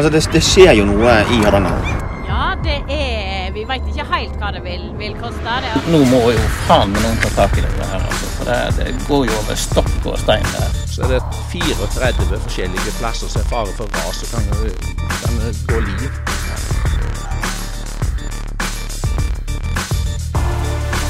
Altså, 0.00 0.12
det, 0.12 0.32
det 0.32 0.40
skjer 0.40 0.70
jo 0.78 0.84
noe 0.88 1.14
i 1.28 1.38
Hardanger. 1.44 1.88
Ja, 2.24 2.44
det 2.64 2.78
er 2.88 3.50
Vi 3.52 3.66
veit 3.68 3.84
ikke 3.90 4.06
helt 4.08 4.36
hva 4.40 4.48
det 4.54 4.62
vil, 4.64 4.86
vil 4.96 5.12
koste. 5.20 5.56
Det. 5.60 5.72
Nå 5.92 5.98
må 6.08 6.20
jo 6.32 6.44
faen 6.64 6.94
meg 6.94 7.02
noen 7.04 7.18
ta 7.20 7.28
tak 7.34 7.58
i 7.60 7.64
det 7.66 7.72
her, 7.90 7.98
altså. 7.98 8.30
For 8.38 8.48
det, 8.48 8.56
det 8.78 8.94
går 9.04 9.26
jo 9.28 9.34
over 9.42 9.58
stokk 9.60 10.06
og 10.08 10.16
stein 10.22 10.46
der. 10.54 10.78
Så 10.88 11.04
er 11.04 11.12
det 11.12 11.20
34 11.52 12.38
forskjellige 12.46 12.94
plasser 12.96 13.28
som 13.28 13.42
er 13.42 13.50
fare 13.50 13.74
for 13.76 13.92
ras 13.98 14.22
så 14.22 14.30
kan, 14.30 14.48
det, 14.62 14.72
kan 15.20 15.36
gå 15.68 15.82
liv. 15.90 16.06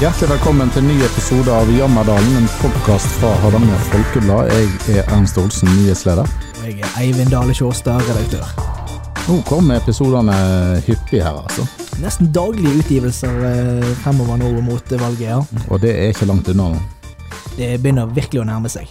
Hjertelig 0.01 0.33
velkommen 0.33 0.73
til 0.75 0.83
en 0.83 0.91
ny 0.91 0.97
episode 1.07 1.55
av 1.61 1.71
Jammerdalen, 1.77 2.35
en 2.41 2.51
podkast 2.59 3.15
fra 3.21 3.31
Hardanger 3.45 3.87
Folkeblad. 3.93 4.51
Jeg 4.51 4.97
er 4.97 5.15
Ernst 5.15 5.39
Olsen, 5.39 5.71
nyhetsleder. 5.77 6.27
Og 6.59 6.67
jeg 6.67 6.83
er 6.83 6.99
Eivind 7.05 7.31
Dale 7.31 7.55
Sjåstad, 7.55 8.03
redaktør. 8.11 8.70
Nå 9.27 9.41
kommer 9.45 9.77
episodene 9.77 10.33
hyppig 10.85 11.21
her, 11.21 11.37
altså. 11.43 11.65
Nesten 12.01 12.31
daglige 12.33 12.81
utgivelser 12.81 13.43
eh, 13.47 13.91
fremover 14.01 14.39
nå 14.41 14.49
mot 14.65 14.93
valget, 14.97 15.27
ja. 15.29 15.37
Og 15.69 15.81
det 15.83 15.91
er 15.93 16.09
ikke 16.11 16.27
langt 16.29 16.49
unna 16.49 16.71
nå. 16.73 16.79
Det 17.53 17.75
begynner 17.83 18.09
virkelig 18.09 18.41
å 18.41 18.47
nærme 18.47 18.71
seg. 18.71 18.89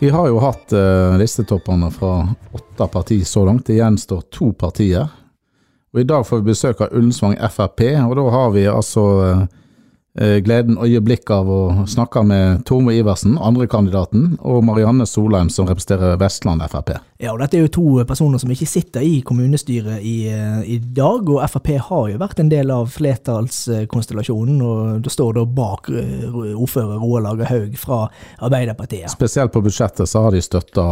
Vi 0.00 0.10
har 0.12 0.28
jo 0.28 0.40
hatt 0.40 0.72
uh, 0.76 1.16
listetoppene 1.20 1.90
fra 1.92 2.22
åtte 2.56 2.86
partier 2.92 3.24
så 3.28 3.46
langt. 3.48 3.66
Det 3.68 3.78
gjenstår 3.78 4.22
to 4.32 4.52
partier. 4.56 5.08
Og 5.92 6.00
I 6.00 6.06
dag 6.08 6.24
får 6.28 6.40
vi 6.40 6.52
besøk 6.52 6.84
av 6.84 6.94
Ullensvang 6.96 7.34
Frp, 7.50 7.82
og 8.04 8.14
da 8.16 8.26
har 8.36 8.54
vi 8.54 8.66
altså 8.70 9.06
uh, 9.20 9.42
gleden 10.18 10.74
og 10.74 10.88
øyeblikk 10.90 11.30
av 11.30 11.46
å 11.46 11.60
snakke 11.86 12.24
med 12.26 12.64
Tormod 12.66 12.96
Iversen, 12.98 13.36
andrekandidaten, 13.38 14.32
og 14.42 14.64
Marianne 14.66 15.06
Solheim, 15.06 15.50
som 15.54 15.68
representerer 15.70 16.18
Vestland 16.20 16.64
Frp. 16.66 16.96
Ja, 17.20 17.34
og 17.34 17.38
Dette 17.42 17.58
er 17.58 17.66
jo 17.66 17.72
to 17.76 18.04
personer 18.08 18.40
som 18.42 18.50
ikke 18.50 18.66
sitter 18.66 19.04
i 19.06 19.20
kommunestyret 19.26 20.02
i, 20.02 20.26
i 20.66 20.80
dag, 20.82 21.30
og 21.30 21.44
Frp 21.52 21.70
har 21.86 22.08
jo 22.10 22.18
vært 22.20 22.42
en 22.42 22.50
del 22.50 22.72
av 22.74 22.90
flertallskonstellasjonen, 22.96 24.58
og 24.66 25.06
det 25.06 25.14
står 25.14 25.38
da 25.38 25.46
bak 25.46 25.92
ordfører 25.92 26.98
Roald 26.98 27.28
Lager 27.28 27.52
Haug 27.52 27.78
fra 27.78 28.02
Arbeiderpartiet. 28.42 29.12
Spesielt 29.14 29.54
på 29.54 29.62
budsjettet 29.62 30.10
så 30.10 30.26
har 30.26 30.34
de 30.34 30.42
støtta 30.42 30.86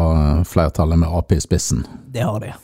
flertallet 0.46 1.02
med 1.02 1.10
Ap 1.10 1.34
i 1.34 1.40
spissen. 1.42 1.82
Det 2.06 2.22
har 2.22 2.38
de. 2.44 2.54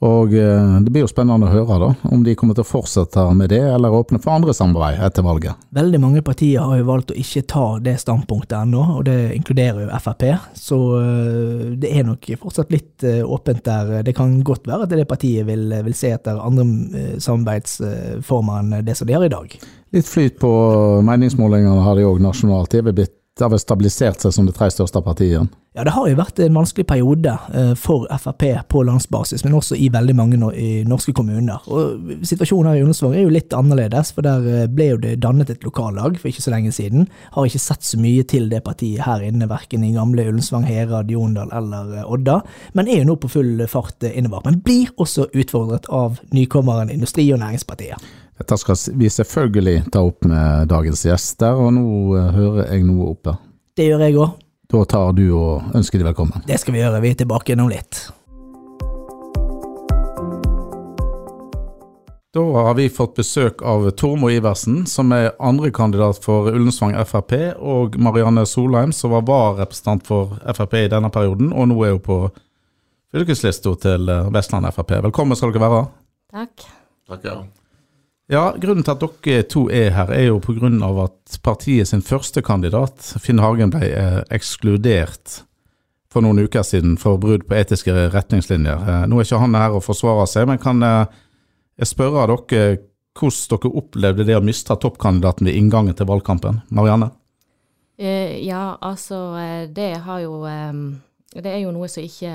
Og 0.00 0.32
det 0.32 0.88
blir 0.88 1.02
jo 1.04 1.10
spennende 1.10 1.44
å 1.44 1.52
høre 1.52 1.76
da, 1.82 1.88
om 2.08 2.22
de 2.24 2.32
kommer 2.38 2.56
til 2.56 2.64
å 2.64 2.68
fortsette 2.70 3.20
med 3.36 3.50
det, 3.52 3.60
eller 3.68 3.92
åpne 3.92 4.16
for 4.22 4.32
andre 4.32 4.54
samarbeid 4.56 4.96
etter 5.04 5.26
valget. 5.26 5.60
Veldig 5.76 6.00
mange 6.00 6.22
partier 6.24 6.64
har 6.64 6.80
jo 6.80 6.86
valgt 6.88 7.12
å 7.12 7.18
ikke 7.20 7.42
ta 7.50 7.64
det 7.84 7.98
standpunktet 8.00 8.56
ennå, 8.62 8.80
og 8.96 9.04
det 9.10 9.18
inkluderer 9.36 9.84
jo 9.84 10.00
Frp. 10.00 10.24
Så 10.56 10.78
det 11.84 11.92
er 11.92 12.08
nok 12.08 12.30
fortsatt 12.40 12.72
litt 12.72 13.04
åpent 13.04 13.60
der. 13.68 14.00
Det 14.06 14.16
kan 14.16 14.38
godt 14.40 14.64
være 14.70 14.88
at 14.88 14.96
det 14.96 15.04
partiet 15.10 15.44
vil, 15.48 15.68
vil 15.84 15.98
se 15.98 16.14
etter 16.16 16.40
andre 16.40 16.64
samarbeidsformer 17.20 18.64
enn 18.64 18.88
det 18.88 18.96
som 18.96 19.10
de 19.10 19.18
har 19.18 19.28
i 19.28 19.32
dag. 19.36 19.60
Litt 19.92 20.08
flyt 20.08 20.40
på 20.40 20.50
meningsmålingene 21.04 21.84
har 21.84 22.00
de 22.00 22.08
òg 22.08 22.24
nasjonalt. 22.24 22.72
De 22.72 22.80
er 22.80 22.94
blitt 22.94 23.19
det 23.40 23.48
har 23.48 23.56
vel 23.56 23.62
stabilisert 23.62 24.22
seg 24.22 24.36
som 24.36 24.46
det 24.46 24.54
tre 24.54 24.68
største 24.70 25.00
partiene? 25.02 25.48
Ja, 25.70 25.84
det 25.86 25.92
har 25.94 26.08
jo 26.10 26.16
vært 26.18 26.40
en 26.42 26.56
vanskelig 26.58 26.82
periode 26.90 27.30
for 27.78 28.08
Frp 28.18 28.42
på 28.72 28.80
landsbasis, 28.82 29.44
men 29.46 29.54
også 29.54 29.76
i 29.78 29.86
veldig 29.94 30.16
mange 30.18 30.38
norske 30.90 31.14
kommuner. 31.14 31.62
Og 31.70 32.10
Situasjonen 32.26 32.72
her 32.72 32.80
i 32.80 32.82
Ullensvang 32.82 33.14
er 33.14 33.22
jo 33.22 33.30
litt 33.30 33.54
annerledes, 33.54 34.10
for 34.16 34.26
der 34.26 34.66
ble 34.74 34.88
jo 34.88 34.98
det 35.04 35.12
dannet 35.22 35.52
et 35.54 35.62
lokallag 35.62 36.18
for 36.18 36.32
ikke 36.32 36.42
så 36.42 36.50
lenge 36.56 36.74
siden. 36.74 37.06
Har 37.36 37.46
ikke 37.46 37.62
sett 37.62 37.86
så 37.86 38.00
mye 38.02 38.26
til 38.26 38.50
det 38.50 38.64
partiet 38.66 39.06
her 39.06 39.22
inne, 39.22 39.46
verken 39.50 39.86
i 39.86 39.92
gamle 39.94 40.26
Ullensvang, 40.32 40.66
Herad, 40.66 41.12
Jondal 41.14 41.54
eller 41.54 42.02
Odda, 42.02 42.40
men 42.74 42.90
er 42.90 43.04
jo 43.04 43.12
nå 43.12 43.20
på 43.22 43.30
full 43.38 43.62
fart 43.70 44.10
innover. 44.10 44.42
Men 44.50 44.58
blir 44.66 44.90
også 44.98 45.30
utfordret 45.30 45.86
av 45.86 46.18
nykommeren 46.34 46.90
Industri- 46.90 47.30
og 47.30 47.44
Næringspartiet. 47.44 48.10
Dette 48.40 48.56
skal 48.56 48.78
vi 48.96 49.08
selvfølgelig 49.12 49.90
ta 49.92 50.00
opp 50.00 50.24
med 50.24 50.70
dagens 50.70 51.02
gjester, 51.04 51.58
og 51.60 51.74
nå 51.76 51.90
hører 52.32 52.70
jeg 52.70 52.86
noe 52.88 53.10
oppe. 53.12 53.34
Det 53.76 53.90
gjør 53.90 54.06
jeg 54.06 54.16
òg. 54.16 54.38
Da 54.70 54.80
tar 54.88 55.12
du 55.18 55.26
og 55.36 55.76
ønsker 55.76 56.00
de 56.00 56.06
velkommen. 56.06 56.46
Det 56.48 56.56
skal 56.62 56.72
vi 56.72 56.80
gjøre. 56.80 57.02
Vi 57.04 57.10
er 57.12 57.18
tilbake 57.20 57.56
nå 57.58 57.66
litt. 57.68 58.00
Da 62.32 62.46
har 62.64 62.78
vi 62.78 62.88
fått 62.88 63.18
besøk 63.18 63.60
av 63.66 63.90
Tormod 63.98 64.32
Iversen, 64.32 64.86
som 64.88 65.12
er 65.12 65.34
andrekandidat 65.36 66.22
for 66.24 66.48
Ullensvang 66.48 66.96
Frp, 67.04 67.36
og 67.58 68.00
Marianne 68.00 68.46
Solheim, 68.48 68.94
som 68.96 69.12
var 69.18 69.28
vararepresentant 69.28 70.08
for 70.08 70.38
Frp 70.54 70.80
i 70.80 70.88
denne 70.88 71.12
perioden, 71.12 71.52
og 71.52 71.74
nå 71.74 71.80
er 71.84 71.98
hun 71.98 72.04
på 72.08 72.20
fylkeslista 73.12 73.76
til 73.84 74.16
Vestland 74.32 74.72
Frp. 74.72 75.00
Velkommen 75.10 75.36
skal 75.36 75.52
dere 75.52 75.66
være. 75.68 75.88
Takk. 76.32 76.70
Takk, 77.10 77.26
ja. 77.26 77.40
Ja, 78.30 78.52
Grunnen 78.62 78.84
til 78.86 78.94
at 78.94 79.00
dere 79.02 79.44
to 79.50 79.64
er 79.74 79.88
her, 79.90 80.10
er 80.14 80.28
jo 80.28 80.38
pga. 80.38 80.68
at 81.02 81.38
partiet 81.42 81.88
sin 81.88 82.02
første 82.02 82.42
kandidat, 82.42 83.02
Finn 83.18 83.40
Hagen, 83.42 83.70
ble 83.70 83.88
eh, 83.90 84.20
ekskludert 84.30 85.42
for 86.10 86.22
noen 86.22 86.38
uker 86.38 86.62
siden 86.62 86.96
for 86.96 87.18
brudd 87.18 87.48
på 87.48 87.56
etiske 87.58 87.90
retningslinjer. 87.90 88.86
Eh, 88.86 89.06
nå 89.10 89.18
er 89.18 89.26
ikke 89.26 89.40
han 89.42 89.58
her 89.58 89.74
og 89.74 89.82
forsvarer 89.82 90.30
seg, 90.30 90.46
men 90.46 90.62
kan 90.62 90.82
eh, 90.82 91.10
jeg 91.82 91.90
spørre 91.90 92.28
dere 92.30 92.78
hvordan 93.18 93.50
dere 93.50 93.74
opplevde 93.82 94.24
det 94.28 94.36
å 94.38 94.44
miste 94.46 94.78
toppkandidaten 94.78 95.50
ved 95.50 95.58
inngangen 95.58 95.98
til 95.98 96.06
valgkampen? 96.06 96.62
Marianne? 96.70 97.10
Ja, 97.98 98.78
altså 98.80 99.34
det 99.68 99.90
har 100.06 100.20
jo 100.22 100.46
Det 101.34 101.50
er 101.50 101.58
jo 101.58 101.72
noe 101.74 101.88
som 101.90 102.06
ikke 102.06 102.30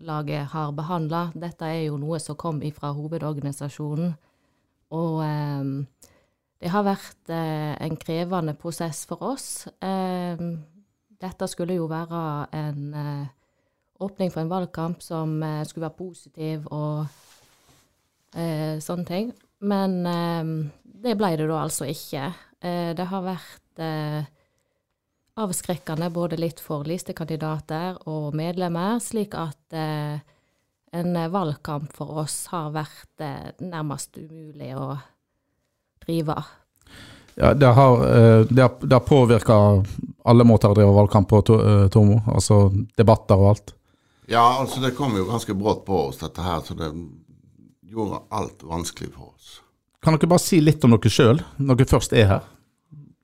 lokallaget 0.00 0.50
har 0.52 0.72
behandla. 0.72 1.32
Dette 1.34 1.66
er 1.66 1.86
jo 1.88 1.98
noe 1.98 2.18
som 2.18 2.36
kom 2.36 2.60
fra 2.72 2.92
hovedorganisasjonen. 2.92 4.14
Og 4.90 5.22
det 6.58 6.70
har 6.70 6.84
vært 6.86 7.30
en 7.30 7.96
krevende 7.96 8.54
prosess 8.54 9.04
for 9.06 9.22
oss. 9.22 9.68
dette 11.20 11.48
skulle 11.48 11.74
jo 11.74 11.86
være 11.86 12.46
en 12.52 12.94
åpning 14.00 14.30
for 14.30 14.40
en 14.40 14.50
valgkamp 14.50 15.02
som 15.02 15.42
skulle 15.64 15.86
være 15.88 15.98
positiv 15.98 16.66
og 16.70 17.06
Eh, 18.36 18.76
sånne 18.84 19.06
ting. 19.08 19.30
Men 19.64 19.94
eh, 20.06 20.50
det 21.04 21.16
ble 21.18 21.32
det 21.40 21.48
da 21.48 21.62
altså 21.64 21.88
ikke. 21.88 22.28
Eh, 22.60 22.92
det 22.96 23.08
har 23.08 23.24
vært 23.24 23.54
avskrekkende 25.38 26.10
både 26.14 26.38
litt 26.40 26.60
for 26.62 26.86
listekandidater 26.88 28.00
og 28.10 28.34
medlemmer, 28.38 28.98
slik 29.02 29.36
at 29.38 29.76
en 30.98 31.18
valgkamp 31.30 31.92
for 31.94 32.22
oss 32.24 32.46
har 32.52 32.72
vært 32.74 33.24
nærmest 33.60 34.16
umulig 34.18 34.72
å 34.74 34.96
drive. 36.06 36.36
Ja, 37.38 37.52
det 37.54 37.70
har, 37.76 38.04
det 38.50 38.62
har, 38.62 38.72
det 38.80 38.94
har 38.96 39.04
påvirka 39.06 39.58
alle 40.24 40.46
måter 40.48 40.72
å 40.72 40.78
drive 40.78 40.96
valgkamp 40.96 41.28
på, 41.30 41.42
Tormo? 41.92 42.22
Altså 42.32 42.64
debatter 42.98 43.38
og 43.38 43.52
alt? 43.52 43.74
Ja, 44.28 44.58
altså 44.60 44.80
det 44.80 44.96
kom 44.96 45.16
jo 45.16 45.24
ganske 45.28 45.54
brått 45.56 45.86
på 45.86 46.02
oss, 46.08 46.18
dette 46.20 46.42
her. 46.44 46.60
så 46.60 46.74
det 46.74 46.90
gjorde 47.88 48.20
alt 48.28 48.62
vanskelig 48.62 49.12
for 49.14 49.32
oss. 49.32 49.60
Kan 50.04 50.14
dere 50.14 50.28
bare 50.30 50.42
si 50.44 50.60
litt 50.60 50.84
om 50.84 50.92
dere 50.94 51.12
sjøl, 51.12 51.40
når 51.56 51.80
dere 51.80 51.92
først 51.94 52.12
er 52.12 52.28
her? 52.28 52.42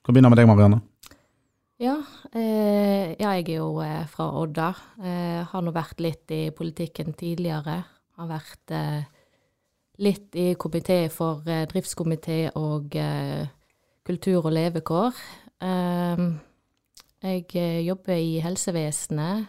Kan 0.04 0.16
begynne 0.16 0.30
med 0.32 0.40
deg, 0.40 0.48
Marianne. 0.48 0.80
Ja, 1.82 1.98
eh, 1.98 2.03
ja 2.34 3.34
jeg 3.36 3.48
er 3.48 3.56
jo 3.56 3.80
eh, 3.84 4.04
fra 4.10 4.28
Odda. 4.40 4.70
Eh, 5.00 5.40
har 5.50 5.62
nå 5.62 5.74
vært 5.74 6.02
litt 6.02 6.30
i 6.34 6.48
politikken 6.54 7.14
tidligere. 7.14 7.80
Har 8.18 8.30
vært 8.30 8.74
eh, 8.74 9.04
litt 10.02 10.34
i 10.34 10.54
komité 10.58 11.04
for 11.14 11.46
eh, 11.46 11.66
driftskomité 11.70 12.50
og 12.58 12.96
eh, 12.98 13.46
kultur 14.04 14.44
og 14.44 14.52
levekår. 14.52 15.14
jeg 17.24 17.84
jobber 17.86 18.18
i 18.20 18.40
helsevesenet 18.44 19.46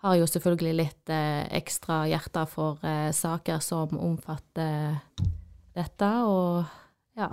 har 0.00 0.16
jo 0.16 0.26
selvfølgelig 0.28 0.74
litt 0.78 1.12
eh, 1.12 1.44
ekstra 1.60 2.02
hjerte 2.08 2.46
for 2.48 2.80
eh, 2.86 3.10
saker 3.12 3.60
som 3.64 3.92
omfatter 4.00 4.96
dette, 5.76 6.10
og 6.24 6.64
ja. 7.20 7.30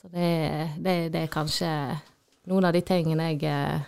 Så 0.00 0.10
det, 0.10 0.30
det, 0.82 1.12
det, 1.14 1.20
er 1.22 1.30
kanskje 1.30 1.70
noen 2.50 2.66
av 2.66 2.74
de 2.74 2.82
tingene 2.86 3.30
jeg 3.32 3.44
eh, 3.46 3.84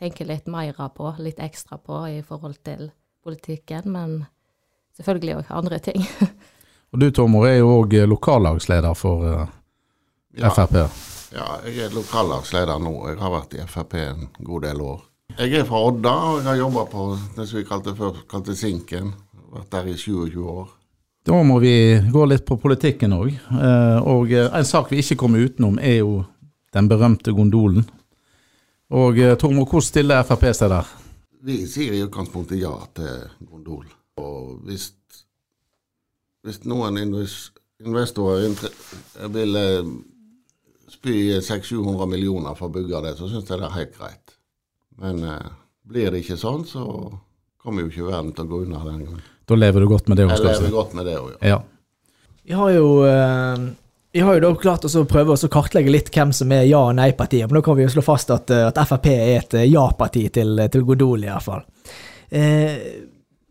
tenker 0.00 0.28
litt 0.28 0.48
mer 0.50 0.76
på, 0.94 1.14
litt 1.22 1.40
ekstra 1.40 1.78
på 1.78 2.02
i 2.10 2.20
forhold 2.26 2.60
til 2.66 2.90
politikken, 3.24 3.88
men 3.94 4.18
selvfølgelig 4.98 5.38
òg 5.38 5.54
andre 5.56 5.80
ting. 5.84 6.04
og 6.92 7.00
du 7.00 7.08
Tormod 7.14 7.48
er 7.48 7.60
jo 7.62 7.72
òg 7.78 7.96
lokallagsleder 8.10 8.94
for 8.98 9.24
uh, 9.24 9.48
ja. 10.36 10.52
Frp. 10.52 10.76
Ja, 11.34 11.48
jeg 11.66 11.86
er 11.86 11.96
lokallagsleder 11.96 12.78
nå. 12.82 12.94
Jeg 13.10 13.18
har 13.22 13.32
vært 13.32 13.56
i 13.56 13.66
Frp 13.66 13.98
en 14.02 14.28
god 14.38 14.68
del 14.68 14.84
år. 14.84 15.02
Jeg 15.38 15.56
er 15.56 15.64
fra 15.66 15.80
Odda, 15.88 16.14
og 16.28 16.40
jeg 16.42 16.48
har 16.50 16.60
jobba 16.60 16.84
på 16.90 17.04
det 17.34 17.46
som 17.48 17.58
vi 17.58 17.66
kalte 17.66 17.94
før 17.96 18.20
kalte 18.30 18.54
Sinken. 18.58 19.14
Vært 19.54 19.70
der 19.72 19.88
i 19.88 19.96
27 19.96 20.36
år. 20.44 20.68
Da 21.24 21.38
må 21.46 21.56
vi 21.62 21.72
gå 22.12 22.26
litt 22.28 22.44
på 22.44 22.58
politikken 22.60 23.14
òg. 23.16 23.32
Og 24.04 24.34
en 24.34 24.66
sak 24.68 24.90
vi 24.92 25.00
ikke 25.00 25.16
kommer 25.22 25.46
utenom, 25.46 25.78
er 25.80 26.02
jo 26.02 26.18
den 26.74 26.90
berømte 26.90 27.32
gondolen. 27.32 27.86
Og 28.94 29.16
Tormod, 29.40 29.66
hvordan 29.70 29.86
stiller 29.86 30.26
Frp 30.26 30.44
seg 30.54 30.70
der? 30.70 30.90
Vi 31.44 31.62
sier 31.70 31.94
i 31.96 32.02
utgangspunktet 32.04 32.60
ja 32.60 32.72
til 32.96 33.24
gondol. 33.48 33.86
Og 34.20 34.60
hvis 34.68 34.92
hvis 36.44 36.60
noen 36.68 36.98
investorer 37.00 38.50
vil 39.32 39.56
eh, 39.56 39.92
spy 40.92 41.14
600-700 41.40 42.08
millioner 42.10 42.56
for 42.58 42.68
å 42.68 42.74
bygge 42.74 43.00
det, 43.06 43.14
så 43.16 43.30
syns 43.30 43.48
jeg 43.48 43.62
det 43.62 43.68
er 43.70 43.78
helt 43.78 43.94
greit. 43.96 44.34
Men 45.00 45.22
eh, 45.24 45.46
blir 45.88 46.12
det 46.12 46.20
ikke 46.20 46.36
sånn, 46.40 46.66
så 46.68 46.84
kommer 47.64 47.84
jo 47.86 47.92
ikke 47.92 48.10
verden 48.10 48.34
til 48.36 48.44
å 48.44 48.50
gå 48.50 48.60
unna 48.66 48.82
den 48.84 49.06
gangen. 49.06 49.22
Da 49.48 49.56
lever 49.56 49.84
du 49.84 49.88
godt 49.88 50.10
med 50.10 50.20
det 50.20 50.26
òg, 50.26 50.34
Jeg 50.34 50.44
lever 50.50 50.74
godt 50.74 50.92
med 50.98 51.08
det 51.08 51.16
òg, 51.20 51.30
ja. 51.32 51.54
Ja. 51.54 51.58
Vi 52.44 52.52
har 52.60 52.74
jo 52.74 52.88
eh, 53.08 53.64
vi 54.14 54.20
har 54.20 54.36
jo 54.36 54.42
da 54.44 54.50
klart 54.54 54.84
å 54.86 55.00
prøve 55.10 55.34
å 55.34 55.48
kartlegge 55.50 55.90
litt 55.90 56.10
hvem 56.14 56.30
som 56.32 56.52
er 56.54 56.68
ja- 56.68 56.84
og 56.86 56.94
nei-partiet, 56.94 57.48
men 57.50 57.58
nå 57.58 57.62
kan 57.66 57.74
vi 57.74 57.82
jo 57.82 57.90
slå 57.96 58.04
fast 58.06 58.30
at, 58.30 58.50
eh, 58.50 58.68
at 58.68 58.78
Frp 58.86 59.08
er 59.10 59.40
et 59.40 59.54
eh, 59.58 59.66
ja-parti 59.66 60.28
til, 60.30 60.68
til 60.70 60.84
Godol, 60.86 61.24
i 61.24 61.32
hvert 61.32 61.42
fall. 61.42 61.64
Eh, 62.30 62.76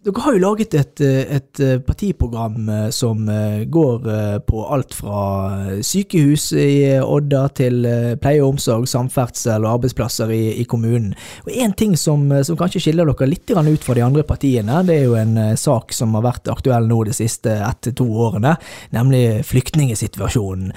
dere 0.04 0.20
har 0.20 0.36
jo 0.36 0.42
laget 0.44 0.74
et, 0.76 1.02
eh, 1.02 1.36
et 1.38 1.60
eh, 1.64 1.78
partiprogram 1.80 2.68
eh, 2.70 2.90
som 2.92 3.24
går 3.72 4.08
på 4.44 4.64
alt 4.76 4.96
fra 4.98 5.22
eh, 5.70 5.80
sykehus 5.86 6.50
i 6.60 7.00
Odda 7.00 7.46
til 7.56 7.86
pleie 8.20 8.42
og 8.44 8.56
omsorg, 8.56 8.88
samferdsel 8.90 9.64
og 9.64 9.78
arbeidsplasser 9.78 10.34
i, 10.36 10.42
i 10.60 10.66
kommunen. 10.68 11.14
Og 11.46 11.54
En 11.64 11.76
ting 11.80 11.96
som, 11.98 12.26
som 12.44 12.60
kanskje 12.60 12.82
skiller 12.84 13.08
dere 13.08 13.30
litt 13.30 13.48
ut 13.54 13.86
fra 13.86 13.96
de 13.96 14.04
andre 14.04 14.26
partiene, 14.28 14.82
det 14.84 14.98
er 14.98 15.06
jo 15.08 15.16
en 15.16 15.38
sak 15.60 15.94
som 15.96 16.16
har 16.18 16.26
vært 16.26 16.52
aktuell 16.52 16.88
nå 16.90 17.04
de 17.08 17.16
siste 17.16 17.54
ett 17.54 17.82
til 17.84 17.96
to 18.02 18.08
årene, 18.26 18.56
nemlig 18.96 19.44
flyktningsituasjonen. 19.48 20.74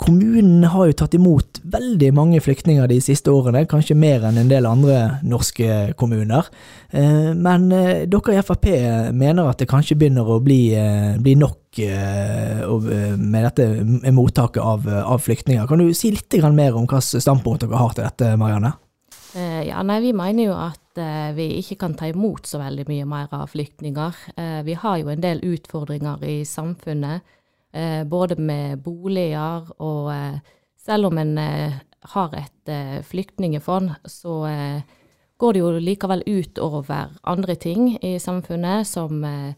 Kommunen 0.00 0.64
har 0.72 0.88
jo 0.88 0.96
tatt 1.02 1.16
imot 1.18 1.60
veldig 1.68 2.12
mange 2.16 2.40
flyktninger 2.40 2.88
de 2.88 3.00
siste 3.04 3.32
årene, 3.32 3.66
kanskje 3.68 3.98
mer 3.98 4.24
enn 4.28 4.40
en 4.40 4.52
del 4.52 4.68
andre 4.68 5.20
norske 5.26 5.92
kommuner. 6.00 6.48
Men 6.90 7.68
dere 7.70 8.34
i 8.34 8.42
Frp 8.42 8.69
mener 9.16 9.50
at 9.50 9.60
det 9.60 9.68
kanskje 9.70 9.96
begynner 10.00 10.28
å 10.28 10.40
bli, 10.42 10.72
eh, 10.76 11.16
bli 11.22 11.34
nok 11.38 11.80
eh, 11.84 12.60
eh, 12.62 13.16
med 13.16 13.46
dette 13.48 14.12
mottaket 14.12 14.62
av, 14.62 14.86
av 14.88 15.18
flyktninger. 15.24 15.66
Kan 15.70 15.82
du 15.82 15.90
si 15.94 16.12
litt 16.14 16.38
mer 16.54 16.76
om 16.76 16.86
hvilket 16.86 17.22
standpunkt 17.22 17.66
dere 17.66 17.80
har 17.80 17.96
til 17.96 18.06
dette, 18.06 18.36
Marianne? 18.40 18.74
Eh, 19.34 19.68
ja, 19.68 19.82
nei, 19.86 20.00
vi 20.02 20.12
mener 20.16 20.48
jo 20.48 20.54
at 20.58 20.98
eh, 20.98 21.30
vi 21.36 21.46
ikke 21.60 21.78
kan 21.84 21.94
ta 21.98 22.08
imot 22.10 22.48
så 22.50 22.58
veldig 22.58 22.86
mye 22.88 23.06
mer 23.06 23.34
av 23.36 23.52
flyktninger. 23.52 24.24
Eh, 24.34 24.62
vi 24.66 24.74
har 24.74 24.96
jo 24.98 25.12
en 25.12 25.22
del 25.22 25.42
utfordringer 25.52 26.24
i 26.26 26.40
samfunnet, 26.48 27.22
eh, 27.72 28.02
både 28.10 28.40
med 28.42 28.82
boliger 28.82 29.70
og 29.78 30.10
eh, 30.14 30.40
selv 30.80 31.10
om 31.10 31.20
en 31.22 31.36
eh, 31.38 31.78
har 32.14 32.34
et 32.34 32.72
eh, 32.72 32.98
flyktningefond, 33.06 33.92
så 34.08 34.40
eh, 34.48 34.98
går 35.40 35.56
det 35.56 35.62
jo 35.62 35.72
likevel 35.80 36.22
ut 36.26 36.60
over 36.60 37.14
andre 37.24 37.56
ting 37.56 37.94
i 38.04 38.18
samfunnet, 38.20 38.86
som 38.86 39.24
eh, 39.24 39.52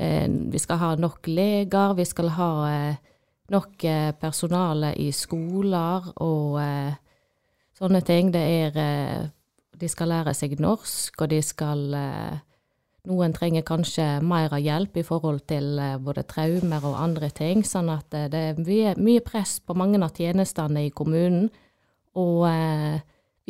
eh, 0.00 0.26
vi 0.28 0.58
skal 0.58 0.80
ha 0.80 0.94
nok 0.96 1.28
leger, 1.28 1.94
vi 1.98 2.06
skal 2.08 2.32
ha 2.38 2.50
eh, 2.70 3.00
nok 3.50 3.82
personale 4.20 4.92
i 5.02 5.08
skoler 5.10 6.04
og 6.22 6.60
sånne 7.74 8.00
ting. 8.06 8.30
Det 8.30 8.42
er 8.46 9.30
De 9.80 9.88
skal 9.88 10.08
lære 10.12 10.34
seg 10.34 10.60
norsk, 10.60 11.20
og 11.20 11.28
de 11.32 11.40
skal 11.42 11.82
Noen 13.08 13.32
trenger 13.32 13.64
kanskje 13.64 14.20
mer 14.22 14.54
hjelp 14.60 14.96
i 15.00 15.02
forhold 15.02 15.40
til 15.48 15.80
både 16.04 16.22
traumer 16.22 16.84
og 16.84 17.00
andre 17.00 17.30
ting. 17.30 17.64
Sånn 17.64 17.88
at 17.90 18.06
det 18.12 18.38
er 18.52 18.60
mye, 18.60 18.94
mye 19.00 19.20
press 19.24 19.58
på 19.58 19.74
mange 19.74 19.98
av 19.98 20.14
tjenestene 20.14 20.84
i 20.86 20.92
kommunen. 20.94 21.48
Og 22.14 22.46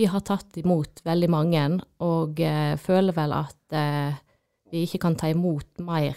vi 0.01 0.07
har 0.09 0.21
tatt 0.25 0.57
imot 0.57 1.03
veldig 1.05 1.29
mange, 1.29 1.65
og 2.01 2.39
eh, 2.41 2.73
føler 2.81 3.13
vel 3.13 3.35
at 3.37 3.75
eh, 3.77 4.15
vi 4.73 4.87
ikke 4.87 5.03
kan 5.03 5.17
ta 5.21 5.29
imot 5.29 5.83
mer 5.85 6.17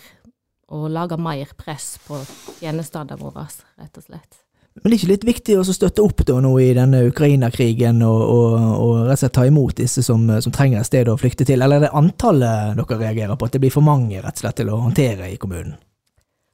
og 0.74 0.86
lage 0.88 1.18
mer 1.20 1.52
press 1.60 1.98
på 2.06 2.22
tjenestene 2.62 3.18
våre, 3.20 3.44
rett 3.82 4.00
og 4.00 4.06
slett. 4.06 4.40
Men 4.80 4.88
det 4.88 4.96
er 4.96 5.02
ikke 5.02 5.12
litt 5.12 5.28
viktig 5.28 5.58
å 5.60 5.66
støtte 5.68 6.02
opp 6.02 6.24
da 6.26 6.40
nå 6.42 6.54
i 6.64 6.72
denne 6.78 7.04
Ukraina-krigen, 7.10 8.00
og, 8.08 8.22
og, 8.24 8.56
og 8.56 8.94
rett 9.04 9.18
og 9.18 9.22
slett 9.26 9.36
ta 9.36 9.46
imot 9.52 9.76
disse 9.84 10.06
som, 10.08 10.24
som 10.42 10.56
trenger 10.56 10.80
et 10.80 10.90
sted 10.90 11.12
å 11.12 11.20
flykte 11.20 11.46
til? 11.46 11.60
Eller 11.60 11.82
er 11.82 11.90
det 11.90 11.96
antallet 12.00 12.80
dere 12.80 13.02
reagerer 13.04 13.36
på, 13.36 13.52
at 13.52 13.58
det 13.58 13.66
blir 13.66 13.76
for 13.76 13.86
mange 13.86 14.24
rett 14.24 14.40
og 14.40 14.46
slett 14.46 14.62
til 14.64 14.72
å 14.72 14.80
håndtere 14.86 15.28
i 15.34 15.36
kommunen? 15.44 15.76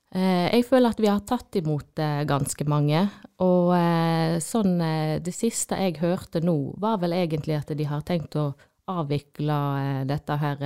Eh, 0.10 0.48
jeg 0.56 0.66
føler 0.66 0.90
at 0.90 1.02
vi 1.02 1.06
har 1.06 1.22
tatt 1.22 1.54
imot 1.60 2.00
eh, 2.02 2.24
ganske 2.26 2.66
mange, 2.66 3.04
og 3.46 3.76
eh, 3.78 4.40
sånn 4.42 4.80
det 5.22 5.34
siste 5.36 5.78
jeg 5.78 6.00
hørte 6.02 6.42
nå, 6.42 6.56
var 6.82 6.98
vel 7.04 7.14
egentlig 7.14 7.60
at 7.60 7.70
de 7.78 7.86
har 7.86 8.02
tenkt 8.08 8.34
å 8.40 8.50
avvikle 8.90 9.56
dette 10.10 10.38
her 10.42 10.64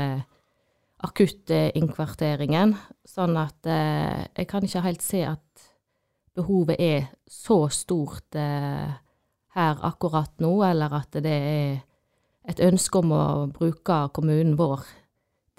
akuttinnkvarteringen, 1.03 2.71
sånn 3.03 3.35
at 3.35 3.67
jeg 3.67 4.47
kan 4.47 4.63
ikke 4.63 4.83
helt 4.85 5.03
se 5.03 5.25
at 5.27 5.65
behovet 6.39 6.79
er 6.79 7.09
så 7.27 7.65
stort 7.67 8.37
her 8.39 9.83
akkurat 9.83 10.31
nå, 10.39 10.53
eller 10.63 10.95
at 11.01 11.19
det 11.19 11.35
er 11.35 11.75
et 12.47 12.63
ønske 12.63 13.03
om 13.03 13.11
å 13.11 13.25
bruke 13.51 13.99
kommunen 14.15 14.55
vår 14.55 14.87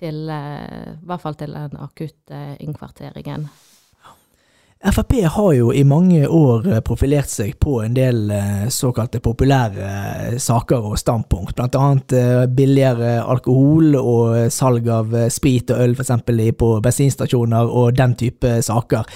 til, 0.00 0.24
i 0.24 1.04
hvert 1.04 1.26
fall 1.26 1.36
til 1.36 1.52
den 1.52 1.76
akutte 1.84 2.40
innkvarteringen. 2.64 3.44
Frp 4.84 5.12
har 5.24 5.52
jo 5.56 5.70
i 5.72 5.80
mange 5.84 6.26
år 6.28 6.66
eh, 6.68 6.80
profilert 6.84 7.30
seg 7.32 7.54
på 7.62 7.78
en 7.80 7.94
del 7.96 8.28
eh, 8.34 8.66
såkalte 8.68 9.20
populære 9.24 9.86
eh, 9.88 10.34
saker 10.36 10.90
og 10.90 10.98
standpunkt, 11.00 11.54
blant 11.56 11.78
annet 11.80 12.14
billigere 12.52 13.16
alkohol 13.22 13.96
og 13.96 14.52
salg 14.52 14.88
av 14.92 15.14
sprit 15.32 15.72
og 15.72 15.80
øl 15.86 15.96
eksempel 15.96 16.42
på 16.58 16.68
bensinstasjoner 16.84 17.70
og 17.70 17.96
den 17.96 18.12
type 18.20 18.50
saker. 18.66 19.08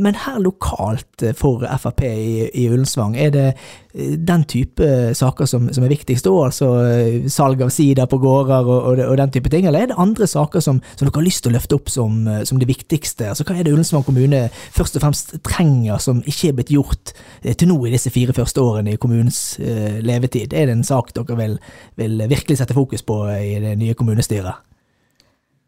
Men 0.00 0.18
her 0.24 0.38
lokalt 0.42 1.24
for 1.38 1.62
Frp 1.62 2.02
i, 2.08 2.66
Ullensvang, 2.66 3.16
er 3.18 3.34
det 3.34 3.46
den 3.98 4.44
type 4.48 4.88
saker 5.18 5.48
som, 5.50 5.68
som 5.74 5.84
er 5.84 5.92
viktigst 5.92 6.26
da, 6.26 6.34
altså 6.46 6.68
eh, 6.86 7.26
salg 7.32 7.62
av 7.64 7.72
sider 7.74 8.06
på 8.10 8.20
gårder 8.22 8.68
og, 8.68 8.78
og, 8.92 9.02
og 9.04 9.16
den 9.20 9.32
type 9.34 9.50
ting, 9.52 9.66
eller 9.66 9.84
er 9.84 9.90
det 9.90 9.98
andre 9.98 10.28
saker 10.30 10.62
som, 10.64 10.80
som 10.94 11.08
dere 11.08 11.18
har 11.18 11.26
lyst 11.26 11.44
til 11.44 11.52
å 11.52 11.56
løfte 11.56 11.78
opp 11.78 11.92
som, 11.92 12.20
eh, 12.30 12.44
som 12.48 12.60
det 12.60 12.70
viktigste? 12.70 13.30
Altså 13.32 13.46
Hva 13.48 13.56
er 13.58 13.66
det 13.66 13.74
Ullensvang 13.74 14.06
kommune 14.06 14.44
først 14.76 14.98
og 14.98 15.04
fremst 15.06 15.34
trenger 15.46 16.00
som 16.02 16.22
ikke 16.24 16.52
er 16.52 16.56
blitt 16.60 16.72
gjort 16.74 17.14
eh, 17.42 17.54
til 17.54 17.72
nå 17.72 17.80
i 17.84 17.94
disse 17.96 18.12
fire 18.14 18.36
første 18.36 18.62
årene 18.62 18.94
i 18.94 19.00
kommunens 19.00 19.42
uh, 19.62 19.98
levetid? 20.04 20.54
Er 20.54 20.70
det 20.70 20.78
en 20.78 20.86
sak 20.86 21.12
dere 21.16 21.36
vil, 21.38 21.58
vil 21.98 22.24
virkelig 22.30 22.60
sette 22.60 22.76
fokus 22.76 23.04
på 23.06 23.22
i 23.34 23.58
det 23.62 23.76
nye 23.80 23.96
kommunestyret? 23.98 24.64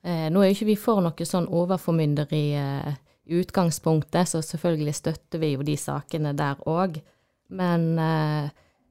Eh, 0.03 0.29
nå 0.33 0.41
er 0.41 0.51
jo 0.51 0.57
ikke 0.57 0.71
vi 0.71 0.77
for 0.81 1.03
noe 1.05 1.29
sånn 1.29 1.49
overformynderi 1.53 2.45
eh, 2.57 2.93
i 3.31 3.41
utgangspunktet, 3.43 4.31
så 4.33 4.41
selvfølgelig 4.45 4.97
støtter 4.97 5.43
vi 5.43 5.55
jo 5.55 5.65
de 5.67 5.77
sakene 5.81 6.33
der 6.37 6.61
òg. 6.69 7.01
Men 7.57 7.87
uh, 7.99 8.49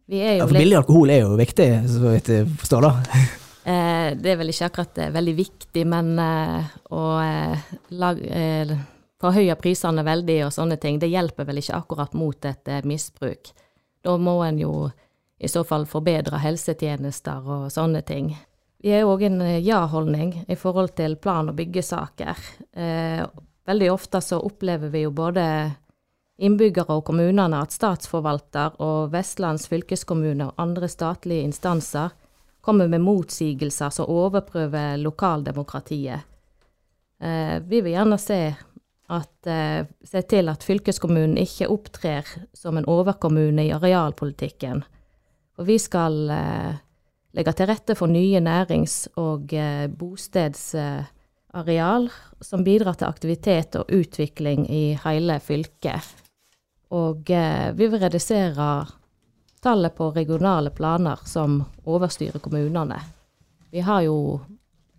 vi 0.10 0.22
er 0.24 0.39
Ja, 0.39 0.48
for 0.48 0.58
billig 0.58 0.80
alkohol 0.80 1.13
er 1.13 1.24
jo 1.24 1.36
viktig, 1.39 1.68
så 1.88 2.13
vidt 2.16 2.32
jeg 2.34 2.48
forstår 2.60 2.88
da. 2.88 2.94
uh, 3.72 4.08
Det 4.20 4.34
er 4.34 4.39
vel 4.39 4.54
ikke 4.54 4.70
akkurat 4.72 5.04
eh, 5.04 5.12
veldig 5.16 5.36
viktig, 5.38 5.86
men 5.89 6.13
eh, 6.24 6.72
å 6.96 7.04
uh, 7.20 7.68
eh, 7.89 8.74
forhøye 9.20 9.56
prisene 9.60 10.04
veldig 10.08 10.39
og 10.48 10.54
sånne 10.56 10.80
ting, 10.82 11.00
det 11.00 11.12
hjelper 11.12 11.48
vel 11.48 11.60
ikke 11.62 11.78
akkurat 11.78 12.16
mot 12.18 12.46
et 12.48 12.72
eh, 12.72 12.86
misbruk. 12.88 13.51
Da 14.04 14.16
må 14.18 14.39
en 14.46 14.60
jo 14.62 14.74
i 15.39 15.48
så 15.48 15.63
fall 15.68 15.86
forbedre 15.88 16.39
helsetjenester 16.44 17.46
og 17.48 17.68
sånne 17.72 18.01
ting. 18.08 18.32
Vi 18.80 18.94
er 18.96 19.08
òg 19.08 19.25
en 19.28 19.42
eh, 19.44 19.60
ja-holdning 19.63 20.34
i 20.48 20.58
forhold 20.60 20.96
til 21.00 21.18
plan- 21.20 21.51
og 21.51 21.58
byggesaker. 21.60 22.44
Eh, 22.72 23.24
veldig 23.68 23.92
ofte 23.92 24.24
så 24.24 24.39
opplever 24.39 24.92
vi 24.92 25.04
jo 25.04 25.12
både 25.16 25.46
innbyggere 26.39 27.00
og 27.00 27.05
kommunene 27.10 27.62
at 27.63 27.75
statsforvalter 27.75 28.79
og 28.84 29.12
Vestlands 29.13 29.67
fylkeskommune 29.69 30.50
og 30.50 30.62
andre 30.62 30.89
statlige 30.91 31.48
instanser 31.48 32.15
kommer 32.62 32.88
med 32.91 33.01
motsigelser 33.03 33.89
som 33.93 34.10
overprøver 34.12 34.98
lokaldemokratiet. 35.01 36.25
Eh, 37.19 37.60
vi 37.67 37.81
vil 37.81 37.91
gjerne 37.96 38.17
se, 38.22 38.55
at, 39.10 39.48
eh, 39.48 39.86
se 40.03 40.22
til 40.22 40.50
at 40.50 40.63
fylkeskommunen 40.63 41.38
ikke 41.38 41.72
opptrer 41.72 42.25
som 42.53 42.77
en 42.77 42.86
overkommune 42.86 43.67
i 43.67 43.72
arealpolitikken. 43.75 44.84
Og 45.60 45.67
vi 45.67 45.77
skal 45.77 46.29
eh, 46.29 46.74
legge 47.36 47.53
til 47.53 47.67
rette 47.67 47.96
for 47.96 48.08
nye 48.08 48.39
nærings- 48.39 49.08
og 49.17 49.48
bostedsareal 50.00 52.10
som 52.41 52.63
bidrar 52.63 52.93
til 52.96 53.08
aktivitet 53.08 53.75
og 53.75 53.86
utvikling 53.91 54.69
i 54.69 54.98
hele 55.03 55.39
fylket. 55.39 56.28
Og 56.96 57.29
eh, 57.29 57.69
vi 57.77 57.88
vil 57.88 58.01
redusere 58.01 58.69
tallet 59.62 59.96
på 59.96 60.12
regionale 60.15 60.72
planer 60.74 61.19
som 61.25 61.60
overstyrer 61.86 62.41
kommunene. 62.41 62.98
Vi 63.69 63.84
har 63.86 64.01
jo 64.08 64.39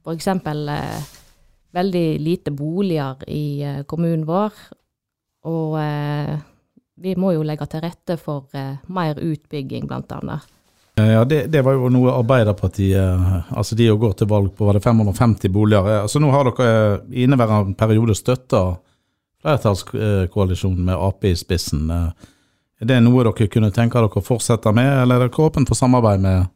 f.eks. 0.05 0.29
Eh, 0.29 1.01
veldig 1.73 2.07
lite 2.21 2.51
boliger 2.51 3.25
i 3.31 3.63
eh, 3.63 3.83
kommunen 3.87 4.27
vår, 4.27 4.55
og 5.47 5.77
eh, 5.81 6.39
vi 7.01 7.17
må 7.17 7.33
jo 7.33 7.45
legge 7.47 7.67
til 7.71 7.85
rette 7.85 8.17
for 8.21 8.51
eh, 8.59 8.81
mer 8.93 9.19
utbygging, 9.19 9.91
annet. 9.91 10.49
Eh, 10.99 11.13
Ja, 11.15 11.25
det, 11.25 11.47
det 11.53 11.63
var 11.65 11.79
jo 11.79 11.89
noe 11.89 12.13
Arbeiderpartiet 12.13 13.55
Altså 13.57 13.77
de 13.79 13.87
går 13.89 14.19
til 14.19 14.29
valg 14.29 14.51
på 14.57 14.67
var 14.67 14.77
det 14.77 14.83
550 14.85 15.49
boliger. 15.49 16.03
Altså 16.03 16.21
Nå 16.21 16.31
har 16.35 16.51
dere 16.51 17.01
i 17.11 17.25
inneværende 17.25 17.75
periode 17.79 18.15
støtta 18.15 18.77
flertallskoalisjon 19.43 20.79
med 20.85 20.95
Ap 20.97 21.25
i 21.25 21.35
spissen. 21.37 21.91
Eh, 21.91 22.29
Er 22.81 22.87
det 22.89 23.01
noe 23.05 23.25
dere 23.27 23.49
kunne 23.53 23.69
tenke 23.77 24.01
dere 24.01 24.09
å 24.09 24.25
fortsette 24.25 24.73
med, 24.73 24.89
eller 25.03 25.21
er 25.21 25.29
dere 25.29 25.45
åpne 25.45 25.67
for 25.69 25.77
samarbeid 25.77 26.23
med 26.25 26.47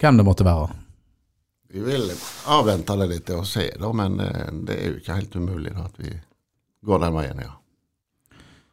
hvem 0.00 0.18
det 0.20 0.26
måtte 0.26 0.44
være? 0.44 0.66
Vi 1.72 1.80
vil 1.86 2.10
avvente 2.50 2.96
det 3.00 3.06
litt 3.08 3.30
og 3.32 3.46
se, 3.48 3.70
da, 3.80 3.92
men 3.96 4.20
eh, 4.20 4.50
det 4.66 4.76
er 4.76 4.90
jo 4.90 4.98
ikke 5.00 5.16
helt 5.16 5.36
umulig 5.40 5.72
da, 5.76 5.86
at 5.88 5.96
vi 6.02 6.12
går 6.84 7.00
den 7.06 7.16
veien, 7.16 7.40
ja. 7.46 7.54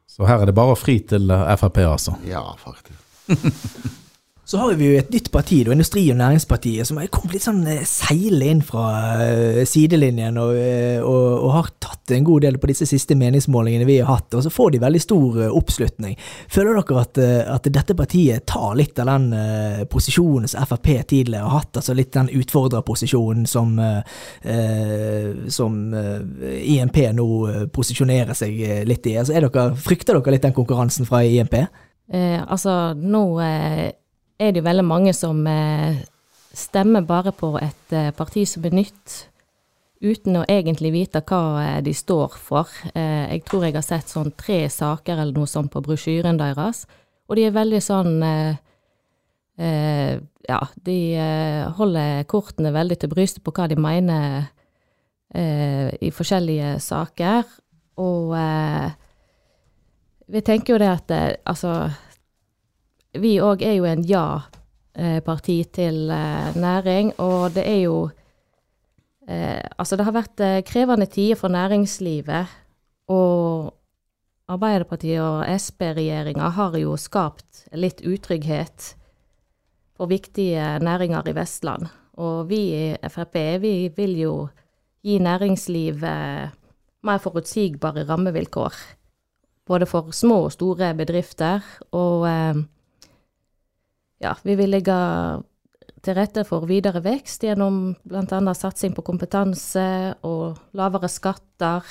Så 0.07 0.25
her 0.27 0.41
er 0.41 0.49
det 0.49 0.55
bare 0.57 0.75
fri 0.79 0.97
til 1.05 1.29
Frp, 1.29 1.77
altså. 1.85 2.15
Ja, 2.25 2.43
faktisk. 2.57 2.99
Så 4.47 4.57
har 4.57 4.77
vi 4.79 4.85
jo 4.87 4.95
et 4.95 5.09
nytt 5.11 5.25
parti, 5.27 5.57
da, 5.67 5.73
Industri- 5.75 6.05
og 6.13 6.15
Næringspartiet, 6.21 6.87
som 6.87 7.01
har 7.01 7.09
kommet 7.11 7.33
litt 7.35 7.43
sånn 7.43 7.65
eh, 7.67 7.81
seilende 7.83 8.47
inn 8.47 8.61
fra 8.63 8.83
eh, 9.19 9.65
sidelinjen 9.67 10.37
og, 10.39 10.53
eh, 10.55 11.01
og, 11.03 11.25
og 11.43 11.49
har 11.51 11.71
tatt 11.83 12.13
en 12.15 12.23
god 12.23 12.45
del 12.45 12.55
på 12.55 12.69
disse 12.71 12.85
siste 12.87 13.17
meningsmålingene 13.19 13.83
vi 13.89 13.97
har 13.99 14.07
hatt, 14.07 14.37
og 14.39 14.45
så 14.45 14.51
får 14.53 14.71
de 14.71 14.79
veldig 14.85 15.01
stor 15.03 15.41
oppslutning. 15.49 16.15
Føler 16.47 16.79
dere 16.79 17.01
at, 17.01 17.19
at 17.57 17.67
dette 17.75 17.95
partiet 17.99 18.45
tar 18.47 18.77
litt 18.79 19.01
av 19.03 19.09
den 19.09 19.25
posisjonen 19.91 20.47
som 20.47 20.63
Frp 20.69 20.87
tidligere 21.11 21.43
har 21.43 21.65
hatt, 21.65 21.81
altså 21.81 21.97
litt 21.97 22.13
den 22.15 22.31
utfordrerposisjonen 22.39 23.43
som, 23.51 23.73
som 25.51 25.75
IMP 25.97 27.01
nå 27.19 27.27
posisjonerer 27.75 28.39
seg 28.39 28.87
litt 28.87 29.11
i? 29.11 29.17
Altså, 29.19 29.35
er 29.35 29.49
dere, 29.49 29.67
frykter 29.75 30.15
dere 30.21 30.37
litt 30.37 30.47
den 30.47 30.55
konkurransen 30.55 31.09
fra 31.09 31.25
IMP? 31.27 31.59
Eh, 32.13 32.39
altså, 32.39 32.93
nå 32.95 33.23
eh, 33.43 33.89
er 34.37 34.53
det 34.53 34.61
jo 34.61 34.67
veldig 34.67 34.85
mange 34.85 35.13
som 35.17 35.39
eh, 35.49 35.97
stemmer 36.53 37.05
bare 37.05 37.33
på 37.35 37.55
et 37.61 37.95
eh, 37.95 38.13
parti 38.15 38.45
som 38.49 38.65
er 38.67 38.75
nytt, 38.77 39.17
uten 39.97 40.37
å 40.37 40.45
egentlig 40.45 40.91
vite 40.93 41.23
hva 41.25 41.41
eh, 41.63 41.79
de 41.85 41.93
står 41.97 42.37
for. 42.37 42.69
Jeg 42.93 43.41
tror 43.47 43.65
jeg 43.65 43.77
har 43.79 43.85
sett 43.85 44.13
sånn 44.13 44.31
tre 44.37 44.65
saker 44.69 45.17
eller 45.17 45.33
noe 45.33 45.49
sånt 45.49 45.73
på 45.73 45.81
brosjyren 45.85 46.37
deres, 46.39 46.85
og 47.27 47.37
de 47.37 47.47
er 47.47 47.55
veldig 47.55 47.83
sånn 47.83 48.13
Ja, 49.57 50.59
de 50.85 50.97
holder 51.75 52.27
kortene 52.29 52.69
veldig 52.71 52.97
til 53.01 53.09
brystet 53.09 53.41
på 53.43 53.51
hva 53.57 53.65
de 53.67 53.75
mener 53.81 54.45
i 55.33 56.11
forskjellige 56.13 56.75
saker, 56.85 57.49
og 57.99 58.35
vi 60.29 60.43
tenker 60.45 60.75
jo 60.75 60.79
det 60.79 60.91
at 60.93 61.15
altså 61.49 61.73
vi 63.21 63.37
òg 63.43 63.63
er 63.65 63.77
jo 63.77 63.87
en 63.89 64.03
ja-parti 64.05 65.57
til 65.73 66.09
eh, 66.13 66.55
næring, 66.57 67.13
og 67.19 67.53
det 67.55 67.65
er 67.67 67.81
jo 67.85 67.97
eh, 69.27 69.63
Altså, 69.77 69.95
det 69.95 70.05
har 70.05 70.15
vært 70.15 70.39
eh, 70.43 70.63
krevende 70.65 71.05
tider 71.05 71.39
for 71.39 71.53
næringslivet, 71.53 72.53
og 73.07 73.73
Arbeiderpartiet 74.47 75.19
og 75.19 75.43
Sp-regjeringa 75.59 76.49
har 76.55 76.75
jo 76.79 76.95
skapt 76.95 77.65
litt 77.75 77.99
utrygghet 78.07 78.93
for 79.97 80.07
viktige 80.07 80.77
næringer 80.79 81.27
i 81.27 81.33
Vestland. 81.35 81.89
Og 82.17 82.47
vi 82.49 82.61
i 82.71 83.09
Frp, 83.11 83.35
vi 83.61 83.89
vil 83.95 84.15
jo 84.21 84.35
gi 85.03 85.17
næringslivet 85.19 86.55
mer 87.03 87.19
forutsigbare 87.21 88.05
rammevilkår. 88.07 88.73
Både 89.67 89.85
for 89.85 90.11
små 90.15 90.45
og 90.47 90.55
store 90.55 90.93
bedrifter, 90.95 91.59
og 91.91 92.27
eh, 92.29 92.63
ja, 94.23 94.33
vi 94.43 94.55
vil 94.57 94.73
legge 94.73 94.97
til 96.05 96.17
rette 96.17 96.43
for 96.47 96.67
videre 96.69 97.01
vekst 97.03 97.43
gjennom 97.45 97.95
bl.a. 98.07 98.53
satsing 98.55 98.95
på 98.95 99.05
kompetanse 99.05 99.87
og 100.27 100.59
lavere 100.77 101.09
skatter, 101.11 101.85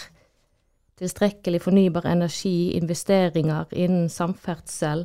tilstrekkelig 0.97 1.61
fornybar 1.65 2.09
energi, 2.09 2.73
investeringer 2.79 3.73
innen 3.77 4.09
samferdsel, 4.13 5.05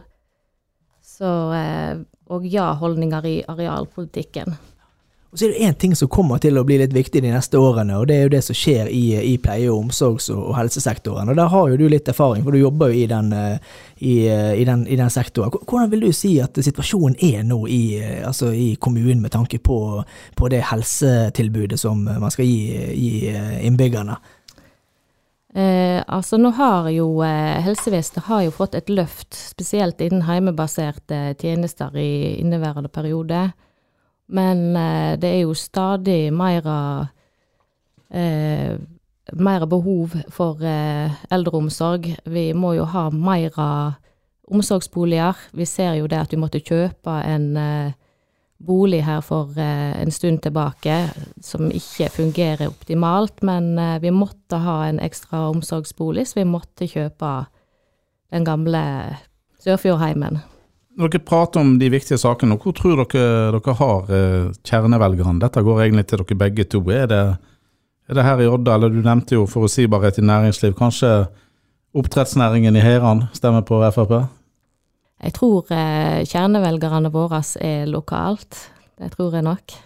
så, 1.01 1.31
eh, 1.57 2.03
og 2.31 2.45
ja-holdninger 2.47 3.27
i 3.27 3.37
arealpolitikken. 3.51 4.55
Og 5.31 5.39
så 5.39 5.45
er 5.45 5.53
det 5.53 5.63
én 5.63 5.75
ting 5.79 5.93
som 5.95 6.09
kommer 6.11 6.41
til 6.43 6.57
å 6.59 6.63
bli 6.67 6.75
litt 6.81 6.91
viktig 6.91 7.21
de 7.23 7.29
neste 7.31 7.55
årene, 7.55 7.95
og 8.01 8.09
det 8.09 8.17
er 8.17 8.25
jo 8.25 8.31
det 8.33 8.41
som 8.43 8.57
skjer 8.57 8.89
i, 8.91 9.03
i 9.29 9.37
pleie- 9.39 9.69
og 9.71 9.85
omsorgs- 9.85 10.27
og, 10.33 10.49
helsesektoren. 10.57 11.31
Og 11.31 11.39
der 11.39 11.47
har 11.53 11.69
jo 11.71 11.77
du 11.79 11.85
litt 11.87 12.11
erfaring, 12.11 12.43
for 12.43 12.51
du 12.51 12.59
jobber 12.59 12.91
jo 12.91 12.99
i 12.99 13.05
den, 13.07 13.31
eh, 13.31 13.77
i, 14.01 14.17
eh, 14.27 14.51
i 14.59 14.65
den, 14.67 14.83
den 14.89 15.13
sektoren. 15.13 15.55
Hvordan 15.55 15.93
vil 15.93 16.03
du 16.03 16.11
si 16.11 16.33
at 16.43 16.59
situasjonen 16.59 17.15
er 17.23 17.47
nå 17.47 17.61
eh, 17.71 18.19
altså 18.27 18.51
i 18.51 18.75
kommunen 18.75 19.23
med 19.23 19.31
tanke 19.31 19.61
på, 19.63 20.03
på 20.35 20.51
det 20.51 20.65
helsetilbudet 20.67 21.79
som 21.79 22.03
man 22.03 22.35
skal 22.35 22.51
gi, 22.51 22.91
gi 22.91 23.31
innbyggerne? 23.63 24.19
Eh, 25.53 26.03
altså 26.07 26.37
nå 26.39 26.53
har 26.55 26.87
jo 26.91 27.07
eh, 27.27 27.59
helsevesenet 27.63 28.27
har 28.29 28.45
jo 28.45 28.53
fått 28.55 28.75
et 28.75 28.91
løft, 28.91 29.35
spesielt 29.35 29.99
innen 30.03 30.23
heimebaserte 30.23 31.33
tjenester 31.39 31.95
i 31.99 32.37
inneværende 32.39 32.91
periode. 32.91 33.49
Men 34.31 34.75
eh, 34.75 35.19
det 35.19 35.29
er 35.29 35.41
jo 35.43 35.53
stadig 35.57 36.31
mer 36.33 36.67
eh, 38.11 38.75
mer 39.31 39.65
behov 39.65 40.15
for 40.29 40.63
eh, 40.63 41.11
eldreomsorg. 41.31 42.07
Vi 42.25 42.51
må 42.53 42.73
jo 42.79 42.87
ha 42.91 43.09
mer 43.09 43.55
omsorgsboliger. 44.51 45.37
Vi 45.51 45.65
ser 45.65 45.93
jo 45.99 46.07
det 46.07 46.19
at 46.19 46.31
vi 46.31 46.39
måtte 46.39 46.63
kjøpe 46.63 47.15
en 47.27 47.57
eh, 47.57 47.93
bolig 48.65 49.01
her 49.05 49.21
for 49.25 49.51
eh, 49.57 50.01
en 50.01 50.11
stund 50.11 50.41
tilbake 50.45 50.97
som 51.41 51.71
ikke 51.71 52.09
fungerer 52.13 52.69
optimalt, 52.69 53.43
men 53.43 53.77
eh, 53.79 53.99
vi 54.01 54.11
måtte 54.13 54.61
ha 54.61 54.83
en 54.89 54.99
ekstra 54.99 55.47
omsorgsbolig, 55.49 56.27
så 56.27 56.41
vi 56.41 56.47
måtte 56.49 56.89
kjøpe 56.89 57.33
den 58.31 58.45
gamle 58.47 58.83
Sørfjordheimen. 59.61 60.39
Når 60.99 61.13
dere 61.13 61.23
prater 61.23 61.61
om 61.63 61.77
de 61.79 61.87
viktige 61.91 62.19
sakene, 62.19 62.57
hvor 62.59 62.75
tror 62.75 62.99
dere 62.99 63.53
dere 63.55 63.75
har 63.79 64.11
eh, 64.11 64.49
kjernevelgerne? 64.67 65.39
Dette 65.39 65.63
går 65.63 65.85
egentlig 65.85 66.07
til 66.09 66.23
dere 66.23 66.39
begge 66.41 66.65
to. 66.67 66.81
Er 66.91 67.07
det, 67.07 67.21
er 68.09 68.17
det 68.17 68.25
her 68.27 68.43
i 68.43 68.49
Odda, 68.51 68.75
eller 68.75 68.91
du 68.91 68.99
nevnte 68.99 69.37
jo 69.37 69.47
forutsigbarhet 69.47 70.19
i 70.19 70.25
næringsliv. 70.27 70.75
Kanskje 70.79 71.13
oppdrettsnæringen 71.95 72.75
i 72.75 72.83
Heran 72.83 73.25
stemmer 73.35 73.63
på 73.67 73.79
Frp? 73.95 74.17
Jeg 75.21 75.33
tror 75.37 75.71
eh, 75.71 76.25
kjernevelgerne 76.27 77.11
våre 77.13 77.43
er 77.61 77.87
lokalt. 77.87 78.57
Det 78.99 79.13
tror 79.15 79.37
jeg 79.37 79.45
nok. 79.47 79.79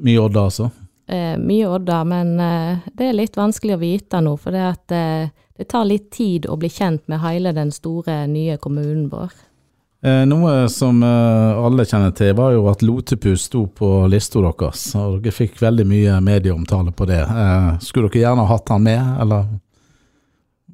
Mye 0.00 0.20
Odda, 0.20 0.46
altså. 0.50 0.70
Eh, 1.10 1.36
mye 1.38 1.66
Odda, 1.66 2.04
men 2.04 2.36
eh, 2.40 2.82
det 2.94 3.08
er 3.08 3.16
litt 3.18 3.38
vanskelig 3.38 3.74
å 3.74 3.82
vite 3.82 4.20
nå. 4.22 4.36
For 4.38 4.54
det, 4.54 4.64
at, 4.76 4.94
eh, 4.94 5.30
det 5.58 5.68
tar 5.70 5.88
litt 5.88 6.10
tid 6.14 6.46
å 6.46 6.58
bli 6.60 6.70
kjent 6.70 7.06
med 7.10 7.22
hele 7.24 7.54
den 7.56 7.72
store, 7.74 8.24
nye 8.30 8.58
kommunen 8.62 9.08
vår. 9.10 9.32
Eh, 10.02 10.22
noe 10.24 10.68
som 10.72 11.02
eh, 11.04 11.58
alle 11.60 11.84
kjenner 11.84 12.14
til, 12.16 12.32
var 12.38 12.54
jo 12.54 12.64
at 12.70 12.80
Lotepus 12.80 13.44
sto 13.50 13.66
på 13.68 13.88
lista 14.08 14.40
deres, 14.40 14.86
og 14.96 15.18
dere 15.20 15.36
fikk 15.36 15.60
veldig 15.60 15.84
mye 15.88 16.14
medieomtale 16.24 16.94
på 16.96 17.08
det. 17.10 17.20
Eh, 17.20 17.68
skulle 17.84 18.08
dere 18.08 18.22
gjerne 18.24 18.46
hatt 18.48 18.72
han 18.72 18.86
med, 18.86 19.02
eller 19.20 19.50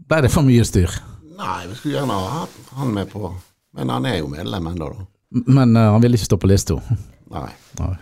ble 0.06 0.22
det 0.22 0.30
for 0.30 0.46
mye 0.46 0.66
styr? 0.66 0.94
Nei, 1.36 1.60
vi 1.66 1.74
skulle 1.74 1.98
gjerne 1.98 2.20
ha 2.20 2.32
hatt 2.44 2.72
han 2.78 2.94
med 2.94 3.10
på 3.10 3.28
Men 3.76 3.90
han 3.92 4.06
er 4.08 4.20
jo 4.22 4.28
medlem 4.32 4.70
ennå, 4.70 4.86
da. 4.88 5.04
Men 5.52 5.76
han 5.76 6.00
ville 6.00 6.16
ikke 6.16 6.30
stå 6.30 6.38
på 6.40 6.48
lista. 6.48 6.78
Nei. 7.34 7.50
Nei. 7.76 7.92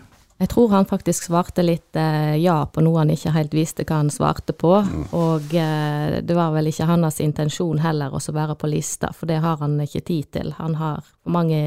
Jeg 0.42 0.50
tror 0.50 0.72
han 0.74 0.86
faktisk 0.86 1.28
svarte 1.28 1.62
litt 1.62 1.96
eh, 1.96 2.34
ja 2.42 2.56
på 2.66 2.82
noe 2.82 2.98
han 3.04 3.12
ikke 3.14 3.32
helt 3.36 3.52
visste 3.54 3.84
hva 3.86 4.00
han 4.02 4.10
svarte 4.10 4.52
på. 4.52 4.72
Og 5.14 5.54
eh, 5.54 6.18
det 6.26 6.34
var 6.34 6.50
vel 6.56 6.72
ikke 6.72 6.88
hans 6.90 7.20
intensjon 7.22 7.78
heller 7.84 8.14
å 8.14 8.22
være 8.34 8.56
på 8.58 8.70
lista, 8.72 9.12
for 9.14 9.30
det 9.30 9.38
har 9.44 9.60
han 9.62 9.78
ikke 9.84 10.02
tid 10.02 10.32
til. 10.34 10.50
Han 10.58 10.74
har 10.80 11.04
for 11.06 11.36
mange 11.38 11.60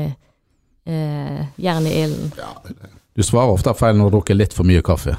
eh, 0.83 1.41
jern 1.55 1.87
i 1.87 1.95
ilden. 2.03 2.35
Ja, 2.37 2.51
Du 3.15 3.23
svarer 3.23 3.55
ofte 3.55 3.73
feil 3.73 3.97
når 3.97 4.11
du 4.11 4.17
drukker 4.19 4.37
litt 4.37 4.53
for 4.53 4.67
mye 4.67 4.83
kaffe. 4.85 5.15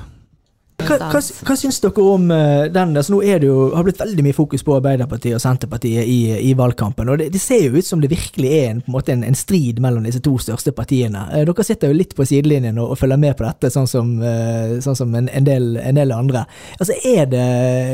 Hva, 0.79 0.95
hva, 1.11 1.19
hva 1.19 1.55
syns 1.59 1.81
dere 1.83 2.03
om 2.07 2.29
eh, 2.31 2.69
den? 2.71 2.93
Altså, 2.97 3.17
nå 3.17 3.19
er 3.27 3.41
det 3.43 3.49
jo, 3.49 3.57
har 3.75 3.83
blitt 3.83 3.99
veldig 3.99 4.23
mye 4.23 4.37
fokus 4.37 4.63
på 4.63 4.77
Arbeiderpartiet 4.77 5.35
og 5.35 5.43
Senterpartiet 5.43 6.07
i, 6.07 6.19
i 6.39 6.53
valgkampen. 6.59 7.11
og 7.11 7.19
det, 7.19 7.33
det 7.35 7.41
ser 7.43 7.65
jo 7.65 7.81
ut 7.81 7.87
som 7.87 7.99
det 8.03 8.13
virkelig 8.13 8.53
er 8.55 8.69
en, 8.71 8.83
på 8.85 8.93
en, 8.93 8.95
måte 8.95 9.13
en, 9.17 9.25
en 9.27 9.39
strid 9.39 9.81
mellom 9.83 10.07
disse 10.07 10.23
to 10.23 10.37
største 10.39 10.71
partiene. 10.77 11.25
Eh, 11.35 11.43
dere 11.49 11.67
sitter 11.67 11.91
jo 11.91 11.99
litt 11.99 12.15
på 12.15 12.27
sidelinjen 12.29 12.79
og, 12.79 12.93
og 12.95 13.01
følger 13.01 13.19
med 13.25 13.35
på 13.41 13.47
dette, 13.49 13.73
sånn 13.75 13.91
som, 13.91 14.13
eh, 14.23 14.77
sånn 14.85 15.01
som 15.01 15.19
en, 15.19 15.27
en, 15.27 15.49
del, 15.49 15.67
en 15.83 15.99
del 15.99 16.15
andre. 16.15 16.45
Altså, 16.79 16.95
er 17.03 17.27
det, 17.35 17.49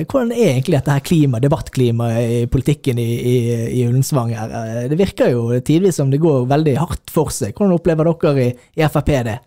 Hvordan 0.05 0.35
er 0.37 0.53
egentlig 0.53 0.77
dette 0.77 0.99
her 0.99 1.09
klima, 1.09 1.41
debattklimaet 1.41 2.37
i 2.37 2.45
politikken 2.53 3.01
i, 3.01 3.09
i, 3.17 3.35
i 3.81 3.89
Ullensvang 3.89 4.37
her? 4.37 4.55
Det 4.93 5.01
virker 5.01 5.33
jo 5.33 5.49
tidvis 5.65 6.03
som 6.03 6.13
det 6.13 6.21
går 6.23 6.45
veldig 6.53 6.77
hardt 6.83 7.17
for 7.17 7.33
seg. 7.33 7.57
Hvordan 7.57 7.79
opplever 7.81 8.13
dere 8.13 8.49
i, 8.51 8.55
i 8.77 8.93
Frp 8.93 9.13
det? 9.25 9.41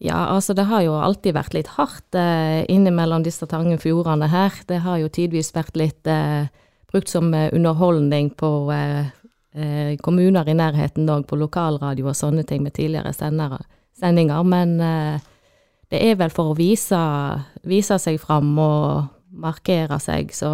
Ja, 0.00 0.16
altså 0.32 0.54
det 0.56 0.64
har 0.70 0.80
jo 0.80 0.94
alltid 0.96 1.34
vært 1.36 1.52
litt 1.52 1.68
hardt 1.76 2.16
eh, 2.16 2.64
innimellom 2.72 3.20
disse 3.26 3.44
trange 3.44 3.76
fjordene 3.82 4.30
her. 4.32 4.54
Det 4.64 4.78
har 4.80 4.96
jo 4.96 5.10
tidvis 5.12 5.52
vært 5.52 5.76
litt 5.76 6.08
eh, 6.08 6.46
brukt 6.88 7.10
som 7.12 7.28
eh, 7.36 7.50
underholdning 7.52 8.30
på 8.40 8.48
eh, 8.72 9.10
eh, 9.52 9.90
kommuner 10.00 10.48
i 10.48 10.54
nærheten 10.56 11.10
òg, 11.12 11.26
på 11.28 11.36
lokalradio 11.36 12.08
og 12.08 12.16
sånne 12.16 12.46
ting 12.48 12.64
med 12.64 12.78
tidligere 12.78 13.12
sendere, 13.12 13.60
sendinger. 14.00 14.40
Men 14.48 14.72
eh, 14.80 15.26
det 15.92 16.00
er 16.08 16.16
vel 16.16 16.32
for 16.32 16.54
å 16.54 16.56
vise, 16.56 17.00
vise 17.68 17.98
seg 18.00 18.16
fram 18.22 18.54
og 18.56 19.10
markere 19.30 19.98
seg, 20.00 20.32
så 20.32 20.48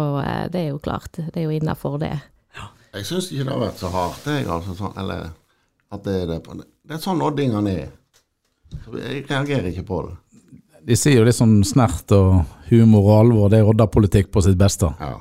det 0.51 0.59
er 0.59 0.67
jo 0.73 0.81
klart. 0.83 1.15
Det 1.17 1.39
er 1.39 1.47
jo 1.47 1.55
innafor 1.55 1.95
det. 2.01 2.17
Jeg 2.97 3.07
syns 3.07 3.31
ikke 3.31 3.45
det 3.45 3.53
har 3.53 3.63
vært 3.63 3.79
så 3.79 3.93
hardt, 3.93 4.27
jeg, 4.27 4.43
altså. 4.51 4.75
Sånn, 4.75 4.93
eller 4.99 5.29
at 5.93 6.03
det 6.03 6.17
er 6.23 6.27
det. 6.33 6.41
Det 6.83 6.97
er 6.97 7.01
sånn 7.03 7.23
oddingene 7.23 7.73
er. 7.85 7.89
Jeg 8.97 9.25
reagerer 9.29 9.69
ikke 9.71 9.87
på 9.87 10.01
det. 10.07 10.15
De 10.87 10.95
sier 10.95 11.19
jo 11.19 11.27
litt 11.27 11.35
sånn 11.35 11.59
snert 11.67 12.11
og 12.15 12.45
humor 12.69 13.09
og 13.09 13.15
alvor, 13.21 13.49
det 13.51 13.59
er 13.59 13.67
Odda-politikk 13.67 14.29
på 14.31 14.43
sitt 14.45 14.55
beste. 14.59 14.93
Ja. 15.01 15.17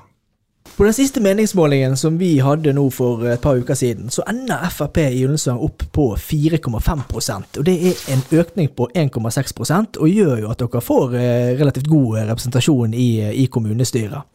På 0.77 0.85
den 0.85 0.93
siste 0.93 1.23
meningsmålingen 1.25 1.97
som 1.97 2.19
vi 2.21 2.35
hadde 2.45 2.75
nå 2.77 2.85
for 2.93 3.23
et 3.33 3.41
par 3.41 3.57
uker 3.57 3.75
siden, 3.79 4.11
så 4.13 4.23
ender 4.29 4.67
Frp 4.69 4.99
i 5.07 5.23
Ullensvang 5.25 5.63
opp 5.65 5.87
på 5.93 6.11
4,5% 6.21 7.61
og 7.63 7.65
Det 7.65 7.77
er 7.91 8.03
en 8.13 8.25
økning 8.43 8.69
på 8.77 8.91
1,6% 8.93 9.97
og 9.97 10.11
gjør 10.13 10.43
jo 10.43 10.51
at 10.53 10.61
dere 10.61 10.83
får 10.85 11.17
eh, 11.17 11.55
relativt 11.57 11.89
god 11.89 12.19
representasjon 12.29 12.95
i, 12.95 13.09
i 13.41 13.47
kommunestyret. 13.47 14.29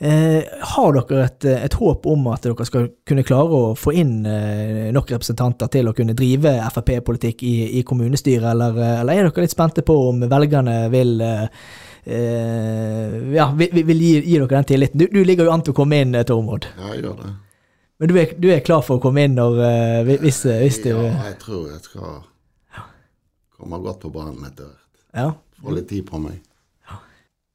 Eh, 0.00 0.40
har 0.64 0.94
dere 0.96 1.24
et, 1.26 1.44
et 1.66 1.74
håp 1.76 2.06
om 2.08 2.26
at 2.32 2.46
dere 2.46 2.64
skal 2.64 2.86
kunne 3.04 3.24
klare 3.28 3.52
å 3.52 3.74
få 3.76 3.92
inn 4.00 4.24
eh, 4.24 4.86
nok 4.96 5.10
representanter 5.12 5.68
til 5.74 5.90
å 5.90 5.92
kunne 5.92 6.14
drive 6.16 6.54
Frp-politikk 6.72 7.42
i, 7.44 7.52
i 7.76 7.82
kommunestyret, 7.84 8.46
eller, 8.54 8.78
eller 9.02 9.12
er 9.20 9.28
dere 9.28 9.44
litt 9.44 9.52
spente 9.52 9.84
på 9.84 9.96
om 10.08 10.24
velgerne 10.24 10.78
vil 10.94 11.20
eh, 11.20 11.44
eh, 12.08 13.18
ja, 13.36 13.50
vil, 13.60 13.82
vil- 13.84 14.00
gi, 14.00 14.14
gi 14.24 14.38
dere 14.38 14.48
den 14.54 14.68
tilliten? 14.72 15.02
Du, 15.02 15.06
du 15.12 15.20
ligger 15.28 15.44
jo 15.50 15.52
an 15.54 15.62
til 15.66 15.74
å 15.74 15.78
komme 15.82 16.00
inn, 16.00 16.16
eh, 16.16 16.24
Tormod. 16.28 16.70
ja, 16.78 16.94
jeg 16.94 17.04
gjør 17.04 17.20
det. 17.20 17.34
Men 18.00 18.08
du 18.08 18.16
er, 18.16 18.30
du 18.40 18.48
er 18.54 18.62
klar 18.64 18.80
for 18.86 18.96
å 18.96 19.02
komme 19.04 19.26
inn 19.28 19.34
når, 19.36 19.58
eh, 19.68 20.14
hvis, 20.24 20.40
hvis 20.48 20.80
du 20.86 20.94
Ja, 20.94 21.10
jeg 21.28 21.36
tror 21.42 21.66
jeg 21.74 21.82
skal 21.84 22.22
komme 23.60 23.80
godt 23.84 24.00
på 24.06 24.12
banen 24.14 24.40
etter 24.48 24.70
hvert. 24.72 25.04
Ja. 25.12 25.28
Få 25.60 25.74
litt 25.76 25.90
tid 25.92 26.06
på 26.08 26.16
meg. 26.22 26.40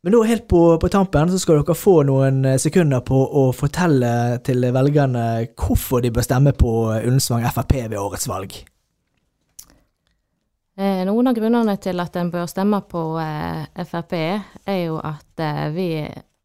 Men 0.05 0.13
nå 0.13 0.19
helt 0.23 0.47
på, 0.47 0.77
på 0.77 0.89
tampen 0.93 1.31
så 1.33 1.39
skal 1.41 1.63
dere 1.63 1.73
få 1.73 1.95
noen 2.05 2.43
eh, 2.45 2.59
sekunder 2.61 3.01
på 3.01 3.17
å 3.25 3.47
fortelle 3.57 4.37
til 4.45 4.61
velgerne 4.69 5.23
hvorfor 5.57 6.03
de 6.05 6.11
bør 6.13 6.27
stemme 6.27 6.53
på 6.53 6.73
Ullensvang 6.99 7.47
Frp 7.49 7.73
ved 7.87 7.97
årets 7.97 8.29
valg. 8.29 8.53
Eh, 10.77 11.01
Noen 11.09 11.31
av 11.31 11.39
grunnene 11.39 11.73
til 11.81 12.05
at 12.05 12.21
en 12.21 12.29
bør 12.29 12.45
stemme 12.53 12.83
på 12.85 13.01
eh, 13.17 13.81
Frp, 13.81 14.13
er 14.69 14.79
jo 14.83 15.01
at 15.01 15.41
vi 15.73 15.89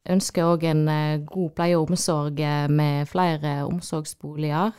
ønsker 0.08 0.54
òg 0.54 0.64
en 0.72 0.84
god 1.28 1.52
pleie 1.60 1.76
og 1.76 1.92
omsorg 1.92 2.40
med 2.72 3.12
flere 3.12 3.58
omsorgsboliger. 3.66 4.72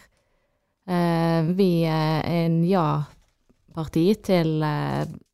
Vi 1.53 1.73
er 1.85 2.25
en 2.25 2.63
ja-parti 2.65 4.07
til 4.25 4.55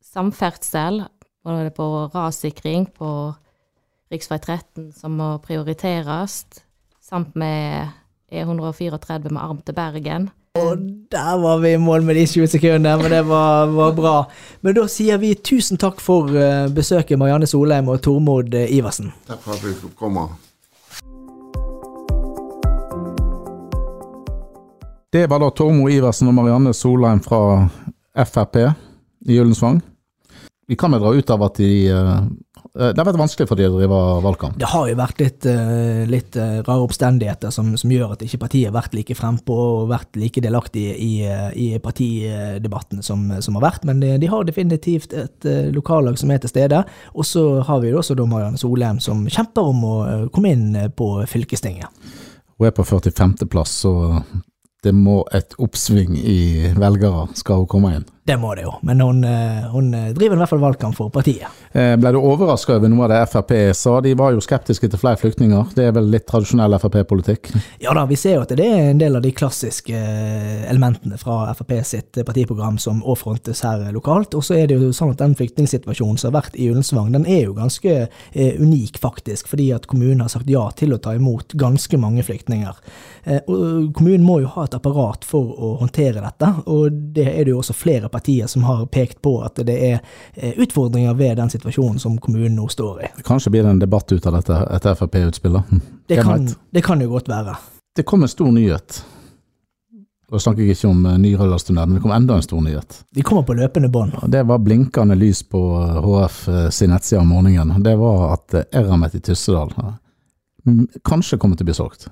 samferdsel, 0.04 1.06
både 1.44 1.70
på 1.70 1.86
rassikring 2.14 2.86
på 2.98 3.10
rv. 4.10 4.38
13 4.38 4.92
som 4.96 5.16
må 5.18 5.36
prioriteres, 5.44 6.44
samt 7.00 7.36
med 7.36 7.88
E134 8.32 9.30
med 9.30 9.42
arm 9.42 9.60
til 9.64 9.74
Bergen. 9.74 10.30
Og 10.58 10.78
der 11.12 11.36
var 11.38 11.58
vi 11.58 11.72
i 11.72 11.76
mål 11.76 12.02
med 12.02 12.14
de 12.14 12.26
20 12.26 12.46
sekundene, 12.46 12.96
men 12.96 13.10
det 13.10 13.28
var, 13.28 13.66
var 13.66 13.92
bra. 13.94 14.16
Men 14.60 14.74
da 14.74 14.86
sier 14.90 15.20
vi 15.20 15.34
tusen 15.34 15.78
takk 15.78 16.00
for 16.02 16.32
eh, 16.34 16.66
besøket, 16.74 17.18
Marianne 17.18 17.46
Solheim 17.46 17.88
og 17.88 18.02
Tormod 18.02 18.54
eh, 18.54 18.72
Iversen. 18.74 19.12
Takk 19.28 19.42
for 19.44 19.54
at 19.54 19.64
vi 19.64 19.74
fikk 19.78 19.94
komme. 19.98 20.26
Det 25.12 25.24
var 25.30 25.40
da 25.40 25.52
Tormod 25.56 25.92
Iversen 25.92 26.28
og 26.28 26.34
Marianne 26.36 26.74
Solheim 26.74 27.22
fra 27.24 27.68
Frp 28.26 28.58
i 29.28 29.38
Ullensvang. 29.38 29.80
Vi 30.68 30.76
kan 30.76 30.92
vel 30.92 31.00
dra 31.00 31.14
ut 31.16 31.30
av 31.32 31.42
at 31.46 31.56
de 31.56 31.88
eh, 31.88 32.24
Det 32.74 32.98
har 33.00 33.06
vært 33.08 33.18
vanskelig 33.18 33.48
for 33.48 33.56
de 33.56 33.64
å 33.64 33.72
drive 33.72 33.98
valgkamp. 34.20 34.58
Det 34.60 34.68
har 34.68 34.88
jo 34.90 34.96
vært 34.98 35.22
litt, 35.22 35.46
eh, 35.48 36.02
litt 36.10 36.36
eh, 36.36 36.58
rare 36.66 36.84
oppstendigheter 36.84 37.54
som, 37.54 37.70
som 37.80 37.94
gjør 37.94 38.12
at 38.12 38.24
ikke 38.26 38.42
partiet 38.42 38.68
har 38.68 38.74
vært 38.76 38.96
like 38.98 39.16
frempå 39.16 39.56
og 39.56 39.88
vært 39.88 40.18
like 40.20 40.42
delaktig 40.44 40.84
i, 40.92 41.12
eh, 41.24 41.48
i 41.56 41.68
partidebattene 41.80 43.06
som, 43.06 43.24
som 43.40 43.56
har 43.56 43.64
vært, 43.64 43.86
men 43.88 44.02
de, 44.04 44.12
de 44.20 44.28
har 44.28 44.44
definitivt 44.44 45.16
et 45.16 45.48
eh, 45.48 45.70
lokallag 45.72 46.20
som 46.20 46.34
er 46.34 46.44
til 46.44 46.52
stede. 46.52 46.82
Og 47.16 47.24
så 47.24 47.46
har 47.64 47.80
vi 47.80 47.94
jo 47.94 48.02
også 48.02 48.18
da 48.18 48.28
Marianne 48.28 48.60
Solheim 48.60 49.00
som 49.00 49.24
kjemper 49.24 49.72
om 49.72 49.88
å 49.88 49.96
eh, 50.04 50.28
komme 50.34 50.52
inn 50.52 50.68
eh, 50.76 50.92
på 50.92 51.14
fylkestinget. 51.32 52.12
Hun 52.58 52.68
er 52.68 52.76
på 52.76 52.84
45.-plass, 52.84 53.72
så 53.86 53.94
det 54.84 54.92
må 54.92 55.22
et 55.32 55.56
oppsving 55.56 56.12
i 56.20 56.40
velgere 56.76 57.30
skal 57.40 57.64
hun 57.64 57.72
komme 57.72 57.96
inn. 57.96 58.08
Det 58.28 58.36
må 58.36 58.50
det 58.54 58.66
jo, 58.66 58.74
men 58.84 59.00
hun, 59.00 59.24
eh, 59.24 59.62
hun 59.72 59.94
eh, 59.94 60.10
driver 60.12 60.36
i 60.36 60.38
hvert 60.42 60.50
fall 60.50 60.60
valgkamp 60.60 60.96
for 60.98 61.08
partiet. 61.08 61.48
Eh, 61.72 61.94
Ble 61.96 62.10
du 62.12 62.18
overraska 62.20 62.74
over 62.76 62.90
noe 62.92 63.06
av 63.06 63.12
det 63.14 63.20
Frp 63.32 63.52
sa? 63.72 63.94
De 64.04 64.10
var 64.20 64.34
jo 64.34 64.42
skeptiske 64.44 64.90
til 64.92 65.00
flere 65.00 65.16
flyktninger. 65.16 65.70
Det 65.72 65.86
er 65.88 65.94
vel 65.96 66.10
litt 66.12 66.26
tradisjonell 66.28 66.76
Frp-politikk? 66.76 67.48
Ja 67.86 67.94
da, 67.96 68.02
vi 68.10 68.18
ser 68.20 68.36
jo 68.36 68.42
at 68.42 68.52
det 68.58 68.66
er 68.66 68.90
en 68.90 69.00
del 69.00 69.16
av 69.16 69.22
de 69.24 69.30
klassiske 69.32 69.96
elementene 70.68 71.16
fra 71.16 71.54
Frp 71.56 71.72
sitt 71.88 72.18
partiprogram 72.26 72.76
som 72.76 72.98
overfrontes 73.00 73.62
frontes 73.62 73.64
her 73.64 73.94
lokalt. 73.96 74.36
Og 74.36 74.44
så 74.44 74.58
er 74.58 74.68
det 74.68 74.76
jo 74.76 74.90
sånn 74.92 75.14
at 75.14 75.22
den 75.22 75.36
flyktningsituasjonen 75.38 76.20
som 76.20 76.28
har 76.28 76.42
vært 76.42 76.58
i 76.60 76.68
Ullensvang, 76.68 77.08
den 77.14 77.24
er 77.24 77.46
jo 77.46 77.56
ganske 77.56 77.96
unik, 78.34 79.00
faktisk. 79.00 79.48
Fordi 79.48 79.70
at 79.72 79.88
kommunen 79.88 80.20
har 80.26 80.32
sagt 80.34 80.50
ja 80.52 80.66
til 80.76 80.92
å 80.92 81.00
ta 81.00 81.14
imot 81.16 81.56
ganske 81.56 82.00
mange 82.00 82.26
flyktninger. 82.26 82.84
Og 83.48 83.92
kommunen 83.96 84.26
må 84.26 84.40
jo 84.42 84.52
ha 84.52 84.66
et 84.68 84.76
apparat 84.76 85.24
for 85.28 85.54
å 85.54 85.74
håndtere 85.80 86.24
dette, 86.24 86.52
og 86.68 86.92
det 87.16 87.28
er 87.30 87.46
det 87.46 87.54
jo 87.54 87.62
også 87.62 87.76
flere 87.76 88.10
partier 88.12 88.17
som 88.46 88.64
har 88.68 88.86
pekt 88.86 89.22
på 89.22 89.34
at 89.44 89.60
det 89.66 89.76
er 89.90 89.98
eh, 90.34 90.54
utfordringer 90.56 91.14
ved 91.14 91.36
den 91.36 91.50
situasjonen 91.50 91.98
som 91.98 92.18
kommunen 92.18 92.56
nå 92.56 92.68
står 92.68 93.02
i. 93.02 93.12
Kanskje 93.24 93.50
blir 93.50 93.62
det 93.62 93.70
en 93.70 93.84
debatt 93.84 94.12
ut 94.12 94.26
av 94.26 94.38
dette 94.38 94.58
etter 94.76 94.98
Frp-utspillet? 94.98 95.76
Det 96.08 96.22
kan, 96.22 96.48
det 96.70 96.82
kan 96.84 97.00
jo 97.00 97.10
godt 97.12 97.28
være. 97.28 97.56
Det 97.96 98.02
kom 98.08 98.22
en 98.22 98.28
stor 98.28 98.52
nyhet. 98.52 99.02
Da 100.28 100.38
snakker 100.38 100.62
jeg 100.62 100.76
ikke 100.76 100.90
om 100.90 101.06
eh, 101.08 101.18
ny 101.18 101.32
Røldalstunnel, 101.40 101.86
men 101.86 101.96
det 101.96 102.02
kom 102.04 102.12
enda 102.12 102.36
en 102.36 102.44
stor 102.44 102.60
nyhet. 102.60 103.00
De 103.16 103.22
kommer 103.24 103.46
på 103.48 103.56
løpende 103.56 103.88
bånd. 103.88 104.18
Det 104.28 104.42
var 104.44 104.58
blinkende 104.60 105.16
lys 105.16 105.40
på 105.48 105.62
eh, 105.80 106.02
HF 106.04 106.42
sin 106.74 106.92
nettside 106.92 107.22
om 107.22 107.32
morgenen. 107.32 107.82
Det 107.82 107.96
var 107.96 108.34
at 108.34 108.54
eh, 108.54 108.68
Eramet 108.76 109.16
i 109.16 109.22
Tyssedal 109.24 109.72
eh, 109.78 109.94
kanskje 111.06 111.38
kommer 111.38 111.58
til 111.58 111.66
å 111.66 111.70
bli 111.70 111.76
solgt. 111.76 112.08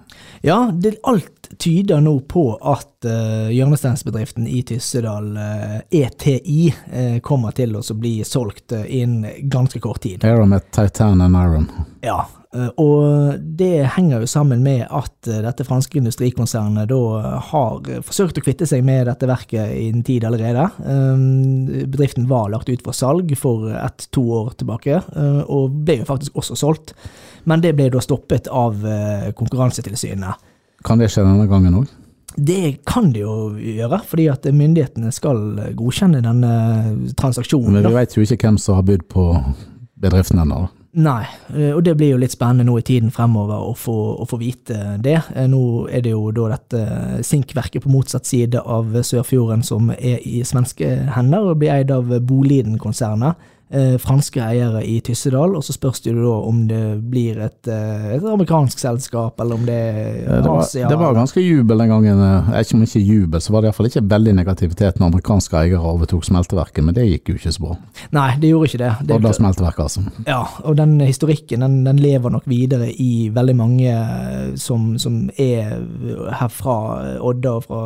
Ja, 0.47 0.59
det, 0.73 0.97
alt 1.09 1.51
tyder 1.63 2.01
nå 2.03 2.19
på 2.29 2.45
at 2.59 3.07
uh, 3.07 3.49
hjørnesteinsbedriften 3.55 4.49
i 4.51 4.63
Tyssedal, 4.67 5.29
uh, 5.37 5.77
ETI, 5.91 6.63
uh, 6.71 7.19
kommer 7.27 7.55
til 7.57 7.77
å 7.79 7.83
bli 7.95 8.19
solgt 8.27 8.75
uh, 8.75 8.85
innen 8.87 9.49
ganske 9.53 9.81
kort 9.81 10.03
tid. 10.07 10.25
Eramet 10.27 10.71
Titan 10.75 11.23
and 11.25 11.39
Iron. 11.39 11.71
Ja, 12.07 12.21
eh, 12.23 12.46
og 12.81 13.41
det 13.59 13.87
henger 13.97 14.23
jo 14.23 14.29
sammen 14.31 14.63
med 14.65 14.85
at 14.91 15.29
eh, 15.31 15.43
dette 15.45 15.65
franske 15.67 15.99
industrikonsernet 16.01 16.89
da 16.91 17.01
har 17.51 17.91
forsøkt 18.07 18.41
å 18.41 18.45
kvitte 18.45 18.69
seg 18.69 18.85
med 18.87 19.07
dette 19.11 19.29
verket 19.29 19.75
i 19.77 19.89
en 19.91 20.05
tid 20.07 20.27
allerede. 20.29 20.69
Eh, 20.81 21.27
Bedriften 21.87 22.29
var 22.31 22.51
lagt 22.53 22.71
ut 22.71 22.85
for 22.87 22.97
salg 22.97 23.33
for 23.39 23.71
ett-to 23.75 24.25
år 24.41 24.55
tilbake, 24.61 25.03
eh, 25.03 25.43
og 25.47 25.77
ble 25.87 26.01
jo 26.01 26.09
faktisk 26.09 26.39
også 26.39 26.59
solgt. 26.59 26.97
Men 27.47 27.63
det 27.63 27.77
ble 27.79 27.91
da 27.95 28.03
stoppet 28.03 28.51
av 28.51 28.83
eh, 28.87 29.31
Konkurransetilsynet. 29.37 30.49
Kan 30.87 31.01
det 31.03 31.11
skje 31.13 31.25
denne 31.27 31.49
gangen 31.51 31.81
òg? 31.83 31.93
Det 32.37 32.83
kan 32.85 33.15
det 33.15 33.23
jo 33.23 33.55
gjøre, 33.57 34.03
fordi 34.05 34.27
at 34.29 34.45
myndighetene 34.53 35.13
skal 35.15 35.39
godkjenne 35.79 36.21
denne 36.21 36.51
transaksjonen. 37.17 37.79
Men 37.79 37.87
vi 37.89 37.95
vet 37.97 38.17
jo 38.19 38.27
ikke 38.27 38.43
hvem 38.43 38.59
som 38.61 38.77
har 38.77 38.85
bydd 38.85 39.07
på 39.09 39.31
bedriften 40.05 40.43
ennå. 40.43 40.67
Nei, 40.97 41.27
eh, 41.53 41.75
og 41.77 41.83
det 41.85 41.93
blir 42.01 42.15
jo 42.15 42.21
litt 42.23 42.33
spennende 42.33 42.65
nå 42.65 42.79
i 42.81 42.85
tiden 42.87 43.11
fremover 43.13 43.67
å 43.69 43.75
få, 43.77 43.97
å 44.17 44.25
få 44.29 44.39
vite 44.41 44.95
det. 45.05 45.19
Eh, 45.35 45.45
Nå 45.53 45.61
er 45.93 46.01
det 46.07 46.15
jo 46.15 46.31
da 46.33 46.47
dette 46.55 47.21
sinkverket 47.27 47.85
på 47.85 47.93
motsatt 47.93 48.25
side 48.25 48.63
av 48.63 48.97
Sørfjorden 49.05 49.65
som 49.67 49.91
er 49.93 50.25
i 50.25 50.41
svenske 50.49 50.89
hender 51.13 51.51
og 51.51 51.61
blir 51.61 51.75
eid 51.75 51.93
av 51.93 52.09
Boliden-konsernet. 52.09 53.37
Eh, 53.69 53.97
franske 53.99 54.39
eiere 54.39 54.79
i 54.87 55.01
Tyssedal, 55.03 55.57
og 55.59 55.63
så 55.67 55.75
spørs 55.75 55.99
det 56.05 56.13
jo 56.15 56.21
da 56.23 56.35
om 56.47 56.59
det 56.69 56.81
blir 57.11 57.41
et, 57.43 57.67
eh, 57.67 58.13
et 58.15 58.23
amerikansk 58.23 58.79
selskap, 58.79 59.41
eller 59.43 59.57
om 59.59 59.65
det 59.67 59.75
er 59.75 60.37
Det 60.43 60.45
var, 60.47 60.61
Asia. 60.63 60.87
det 60.89 60.99
var 61.01 61.15
ganske 61.17 61.43
jubel 61.43 61.79
den 61.83 61.89
gangen. 61.89 62.21
eh, 62.21 62.61
Ikke 62.61 62.75
om 62.77 62.83
ikke 62.83 63.03
jubel, 63.03 63.41
så 63.41 63.51
var 63.51 63.63
det 63.63 63.67
iallfall 63.73 63.87
ikke 63.91 64.05
veldig 64.09 64.35
negativitet 64.37 65.01
når 65.01 65.11
amerikanske 65.11 65.57
eiere 65.59 65.81
overtok 65.83 66.23
smelteverket, 66.29 66.85
men 66.85 66.95
det 66.95 67.09
gikk 67.11 67.33
jo 67.33 67.35
ikke 67.41 67.53
så 67.57 67.61
bra. 67.65 67.77
Nei, 68.13 68.37
det 68.39 68.53
gjorde 68.53 68.69
ikke 68.71 68.79
det. 68.85 68.93
det 69.09 69.17
Odda 69.17 69.33
smelteverk, 69.35 69.79
altså. 69.83 70.01
Ja, 70.29 70.45
og 70.63 70.77
den 70.77 71.01
historikken 71.01 71.67
den, 71.67 71.83
den 71.85 71.97
lever 71.97 72.31
nok 72.31 72.47
videre 72.47 72.93
i 72.93 73.31
veldig 73.35 73.57
mange 73.57 73.97
som, 74.63 74.97
som 74.97 75.29
er 75.37 75.83
her 76.39 76.49
fra 76.55 77.19
Odda 77.21 77.57
og 77.59 77.65
fra, 77.65 77.83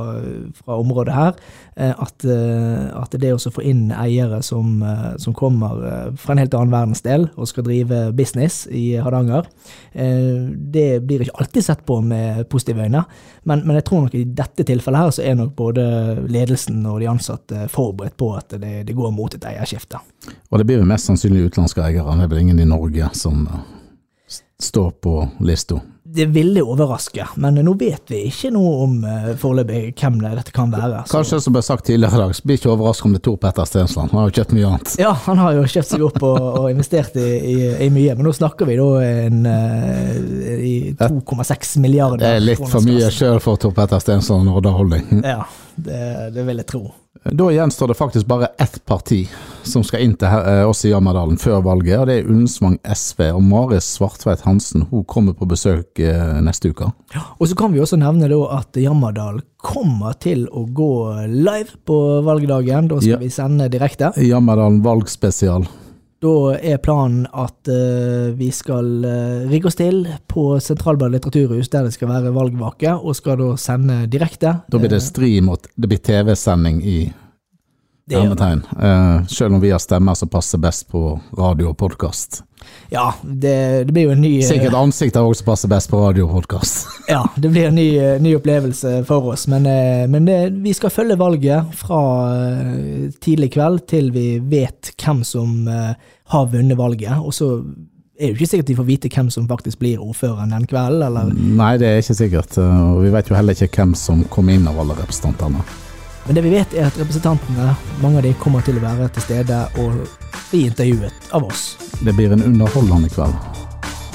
fra 0.61 0.77
området 0.77 1.15
her. 1.15 1.33
eh, 1.77 1.95
At, 1.99 2.23
eh, 2.25 3.03
at 3.03 3.17
det 3.19 3.33
å 3.33 3.39
få 3.51 3.65
inn 3.65 3.91
eiere 3.97 4.43
som, 4.43 4.83
eh, 4.83 5.17
som 5.17 5.33
kommer 5.33 5.70
eh, 5.79 6.07
fra 6.21 6.35
en 6.35 6.43
helt 6.43 6.55
annen 6.57 6.75
verdensdel 6.75 7.27
og 7.35 7.49
skal 7.51 7.67
drive 7.67 8.03
business 8.17 8.63
i 8.67 8.95
Hardanger, 9.01 9.49
eh, 9.93 10.47
det 10.51 11.03
blir 11.07 11.25
ikke 11.25 11.39
alltid 11.43 11.67
sett 11.67 11.85
på 11.89 12.01
med 12.05 12.47
positive 12.53 12.87
øyne. 12.87 13.05
Men, 13.43 13.65
men 13.67 13.79
jeg 13.79 13.87
tror 13.89 14.07
nok 14.07 14.17
i 14.19 14.25
dette 14.25 14.67
tilfellet 14.69 15.05
her 15.05 15.17
så 15.17 15.27
er 15.27 15.37
nok 15.41 15.57
både 15.59 15.85
ledelsen 16.29 16.85
og 16.87 17.01
de 17.03 17.11
ansatte 17.11 17.67
forberedt 17.73 18.19
på 18.21 18.33
at 18.37 18.57
det, 18.61 18.75
det 18.89 18.97
går 18.97 19.13
mot 19.17 19.35
et 19.35 19.51
eierskifte. 19.53 20.01
Og 20.51 20.61
det 20.61 20.67
blir 20.69 20.83
vel 20.83 20.91
mest 20.91 21.09
sannsynlig 21.09 21.49
utenlandske 21.49 21.85
eiere. 21.85 22.17
Det 22.19 22.27
er 22.27 22.33
vel 22.35 22.43
ingen 22.45 22.63
i 22.63 22.69
Norge 22.69 23.13
som, 23.17 23.47
står 24.63 24.91
på 24.91 25.29
lista. 25.41 25.81
Det 26.13 26.25
ville 26.35 26.63
overraske, 26.67 27.23
men 27.39 27.55
nå 27.63 27.73
vet 27.79 28.09
vi 28.11 28.25
ikke 28.27 28.51
noe 28.55 28.71
om 28.85 28.97
uh, 29.05 29.29
foreløpig 29.39 29.93
hvem 30.01 30.17
det- 30.21 30.33
dette 30.41 30.53
kan 30.57 30.71
være. 30.75 31.05
så- 31.07 31.21
Kanskje 31.21 31.39
som 31.45 31.53
ble 31.55 31.63
sagt 31.63 31.85
tidligere 31.87 32.15
i 32.19 32.23
dag, 32.25 32.35
så 32.35 32.43
blir 32.45 32.59
ikke 32.59 32.73
overrasket 32.73 33.05
om 33.07 33.13
det 33.15 33.21
er 33.21 33.25
Tor 33.29 33.37
Petter 33.45 33.65
Stensland. 33.71 34.11
Han 34.11 34.21
har 34.21 34.31
jo 34.31 34.35
kjøpt 34.41 34.53
mye 34.57 34.67
annet. 34.73 34.97
Ja, 34.99 35.13
han 35.13 35.39
har 35.39 35.53
jo 35.55 35.63
kjøpt 35.63 35.91
seg 35.93 36.03
opp 36.09 36.23
og, 36.23 36.41
og 36.61 36.71
investert 36.73 37.15
i, 37.17 37.29
i, 37.55 37.57
i 37.87 37.91
mye, 37.95 38.17
men 38.17 38.27
nå 38.27 38.33
snakker 38.35 38.67
vi 38.67 38.77
da 38.81 38.89
en 39.07 39.47
eh, 39.47 40.61
i 40.67 40.75
2,6 40.99 41.77
milliarder. 41.79 42.19
Det 42.19 42.35
er 42.37 42.41
litt 42.41 42.59
for 42.69 42.81
mye 42.83 43.11
sjøl 43.15 43.39
for 43.41 43.57
Tor 43.57 43.73
Petter 43.77 44.01
Stensland 44.03 44.49
og 44.51 44.61
Odda 44.63 44.71
Holding. 44.75 45.23
Ja, 45.25 45.45
det, 45.87 46.35
det 46.35 46.45
vil 46.49 46.61
jeg 46.63 46.67
tro. 46.71 46.83
Da 47.27 47.49
gjenstår 47.53 47.91
det 47.91 47.97
faktisk 47.99 48.27
bare 48.31 48.49
ett 48.63 48.79
parti 48.89 49.25
som 49.67 49.83
skal 49.85 50.01
inn 50.07 50.15
til 50.17 50.31
eh, 50.31 50.63
oss 50.65 50.85
i 50.87 50.93
Jammerdalen 50.93 51.37
før 51.43 51.59
valget, 51.67 51.99
og 52.01 52.07
det 52.09 52.15
er 52.21 52.29
Ullensvang 52.31 52.79
SV. 52.87 53.25
Og 53.35 53.43
Maris 53.45 53.89
Svartveit 53.99 54.45
Hansen 54.47 54.87
hun 54.93 55.03
kommer 55.11 55.35
på 55.37 55.49
besøk 55.51 56.01
eh, 56.01 56.39
neste 56.47 56.71
uke. 56.73 56.89
Og 57.37 57.51
så 57.51 57.59
kan 57.59 57.75
vi 57.75 57.83
også 57.83 57.99
nevne 58.01 58.31
at 58.57 58.79
Jammerdal 58.81 59.43
kommer 59.61 60.17
til 60.23 60.47
å 60.49 60.65
gå 60.65 60.91
live 61.29 61.77
på 61.85 61.99
valgdagen. 62.25 62.89
Da 62.89 63.01
skal 63.03 63.17
Ja. 63.19 63.21
vi 63.21 63.29
sende 63.35 63.69
direkte. 63.69 64.13
Jammerdalen 64.17 64.81
valgspesial. 64.87 65.67
Da 66.21 66.53
er 66.53 66.77
planen 66.85 67.23
at 67.33 67.71
uh, 67.73 68.29
vi 68.37 68.51
skal 68.53 68.89
uh, 69.07 69.47
rigge 69.49 69.71
oss 69.71 69.79
til 69.79 70.03
på 70.29 70.45
Sentralbadet 70.61 71.17
litteraturhus, 71.17 71.71
der 71.73 71.89
det 71.89 71.95
skal 71.95 72.11
være 72.13 72.35
valgvake, 72.37 72.93
og 72.93 73.17
skal 73.17 73.41
da 73.41 73.55
sende 73.61 74.03
direkte. 74.13 74.59
Da 74.69 74.81
blir 74.83 74.93
det 74.93 75.01
stri 75.05 75.39
mot 75.45 75.65
det 75.81 75.89
blir 75.89 76.03
TV-sending 76.05 76.83
i. 76.85 76.99
hermetegn. 78.11 78.63
Uh, 78.77 79.27
selv 79.27 79.55
om 79.55 79.61
vi 79.61 79.71
har 79.71 79.79
stemmer 79.79 80.15
som 80.15 80.29
passer 80.29 80.59
best 80.59 80.89
på 80.91 81.21
radio 81.39 81.71
og 81.71 81.77
podkast. 81.79 82.43
Ja, 82.89 83.15
det, 83.23 83.85
det 83.87 83.95
blir 83.95 84.09
jo 84.09 84.13
en 84.13 84.21
ny 84.21 84.35
eh, 84.37 84.45
Sikkert 84.45 84.75
ansikter 84.77 85.25
også 85.25 85.47
passer 85.47 85.71
best 85.73 85.89
på 85.91 86.01
radio 86.03 86.27
og 86.27 86.35
podkast. 86.41 86.89
Ja, 87.11 87.23
det 87.37 87.49
blir 87.51 87.71
en 87.71 87.79
ny, 87.79 87.89
eh, 87.99 88.19
ny 88.23 88.35
opplevelse 88.37 89.01
for 89.09 89.33
oss, 89.33 89.47
men, 89.51 89.65
men 90.13 90.29
det, 90.29 90.39
vi 90.63 90.75
skal 90.77 90.93
følge 90.95 91.17
valget 91.19 91.73
fra 91.81 92.01
tidlig 93.23 93.53
kveld 93.57 93.87
til 93.91 94.13
vi 94.15 94.27
vet 94.39 94.93
hvem 95.01 95.25
som 95.27 95.67
har 95.67 96.51
vunnet 96.53 96.79
valget. 96.79 97.17
Og 97.19 97.35
så 97.35 97.51
er 98.21 98.29
det 98.29 98.35
jo 98.35 98.39
ikke 98.39 98.51
sikkert 98.53 98.71
vi 98.71 98.79
får 98.79 98.91
vite 98.93 99.13
hvem 99.15 99.31
som 99.33 99.49
faktisk 99.51 99.81
blir 99.83 100.03
ordføreren 100.05 100.53
den 100.55 100.69
kvelden, 100.71 101.07
eller 101.09 101.33
Nei, 101.35 101.77
det 101.81 101.89
er 101.89 102.03
ikke 102.05 102.19
sikkert. 102.21 102.59
Og 102.61 103.05
vi 103.07 103.15
vet 103.17 103.31
jo 103.31 103.39
heller 103.39 103.57
ikke 103.57 103.81
hvem 103.81 103.97
som 103.99 104.27
kom 104.31 104.53
inn 104.53 104.69
av 104.69 104.79
alle 104.83 104.99
representantene. 105.01 105.65
Men 106.25 106.35
det 106.35 106.43
vi 106.45 106.53
vet 106.55 106.75
er 106.75 106.89
at 106.91 106.99
representantene, 107.01 107.75
mange 108.03 108.21
av 108.21 108.27
de 108.27 108.35
kommer 108.41 108.65
til 108.67 108.79
å 108.79 108.85
være 108.85 109.09
til 109.15 109.25
stede 109.25 109.61
og 109.83 110.03
bli 110.51 110.67
intervjuet 110.69 111.31
av 111.37 111.47
oss. 111.49 111.77
Det 112.01 112.15
blir 112.17 112.33
en 112.33 112.43
underholdende 112.47 113.11
kveld. 113.13 113.35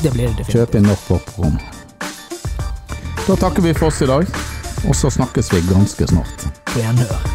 Det 0.02 0.12
blir 0.14 0.30
det 0.30 0.44
definitivt. 0.44 0.56
Kjøp 0.56 0.76
inn 0.80 0.90
nok 0.90 1.08
popkorn. 1.08 1.58
Da 3.26 3.40
takker 3.42 3.66
vi 3.66 3.74
for 3.74 3.90
oss 3.90 4.04
i 4.06 4.10
dag, 4.12 4.30
og 4.86 4.96
så 4.96 5.10
snakkes 5.10 5.54
vi 5.54 5.66
ganske 5.72 6.08
snart. 6.14 6.46
På 6.70 6.84
gjenhør. 6.84 7.35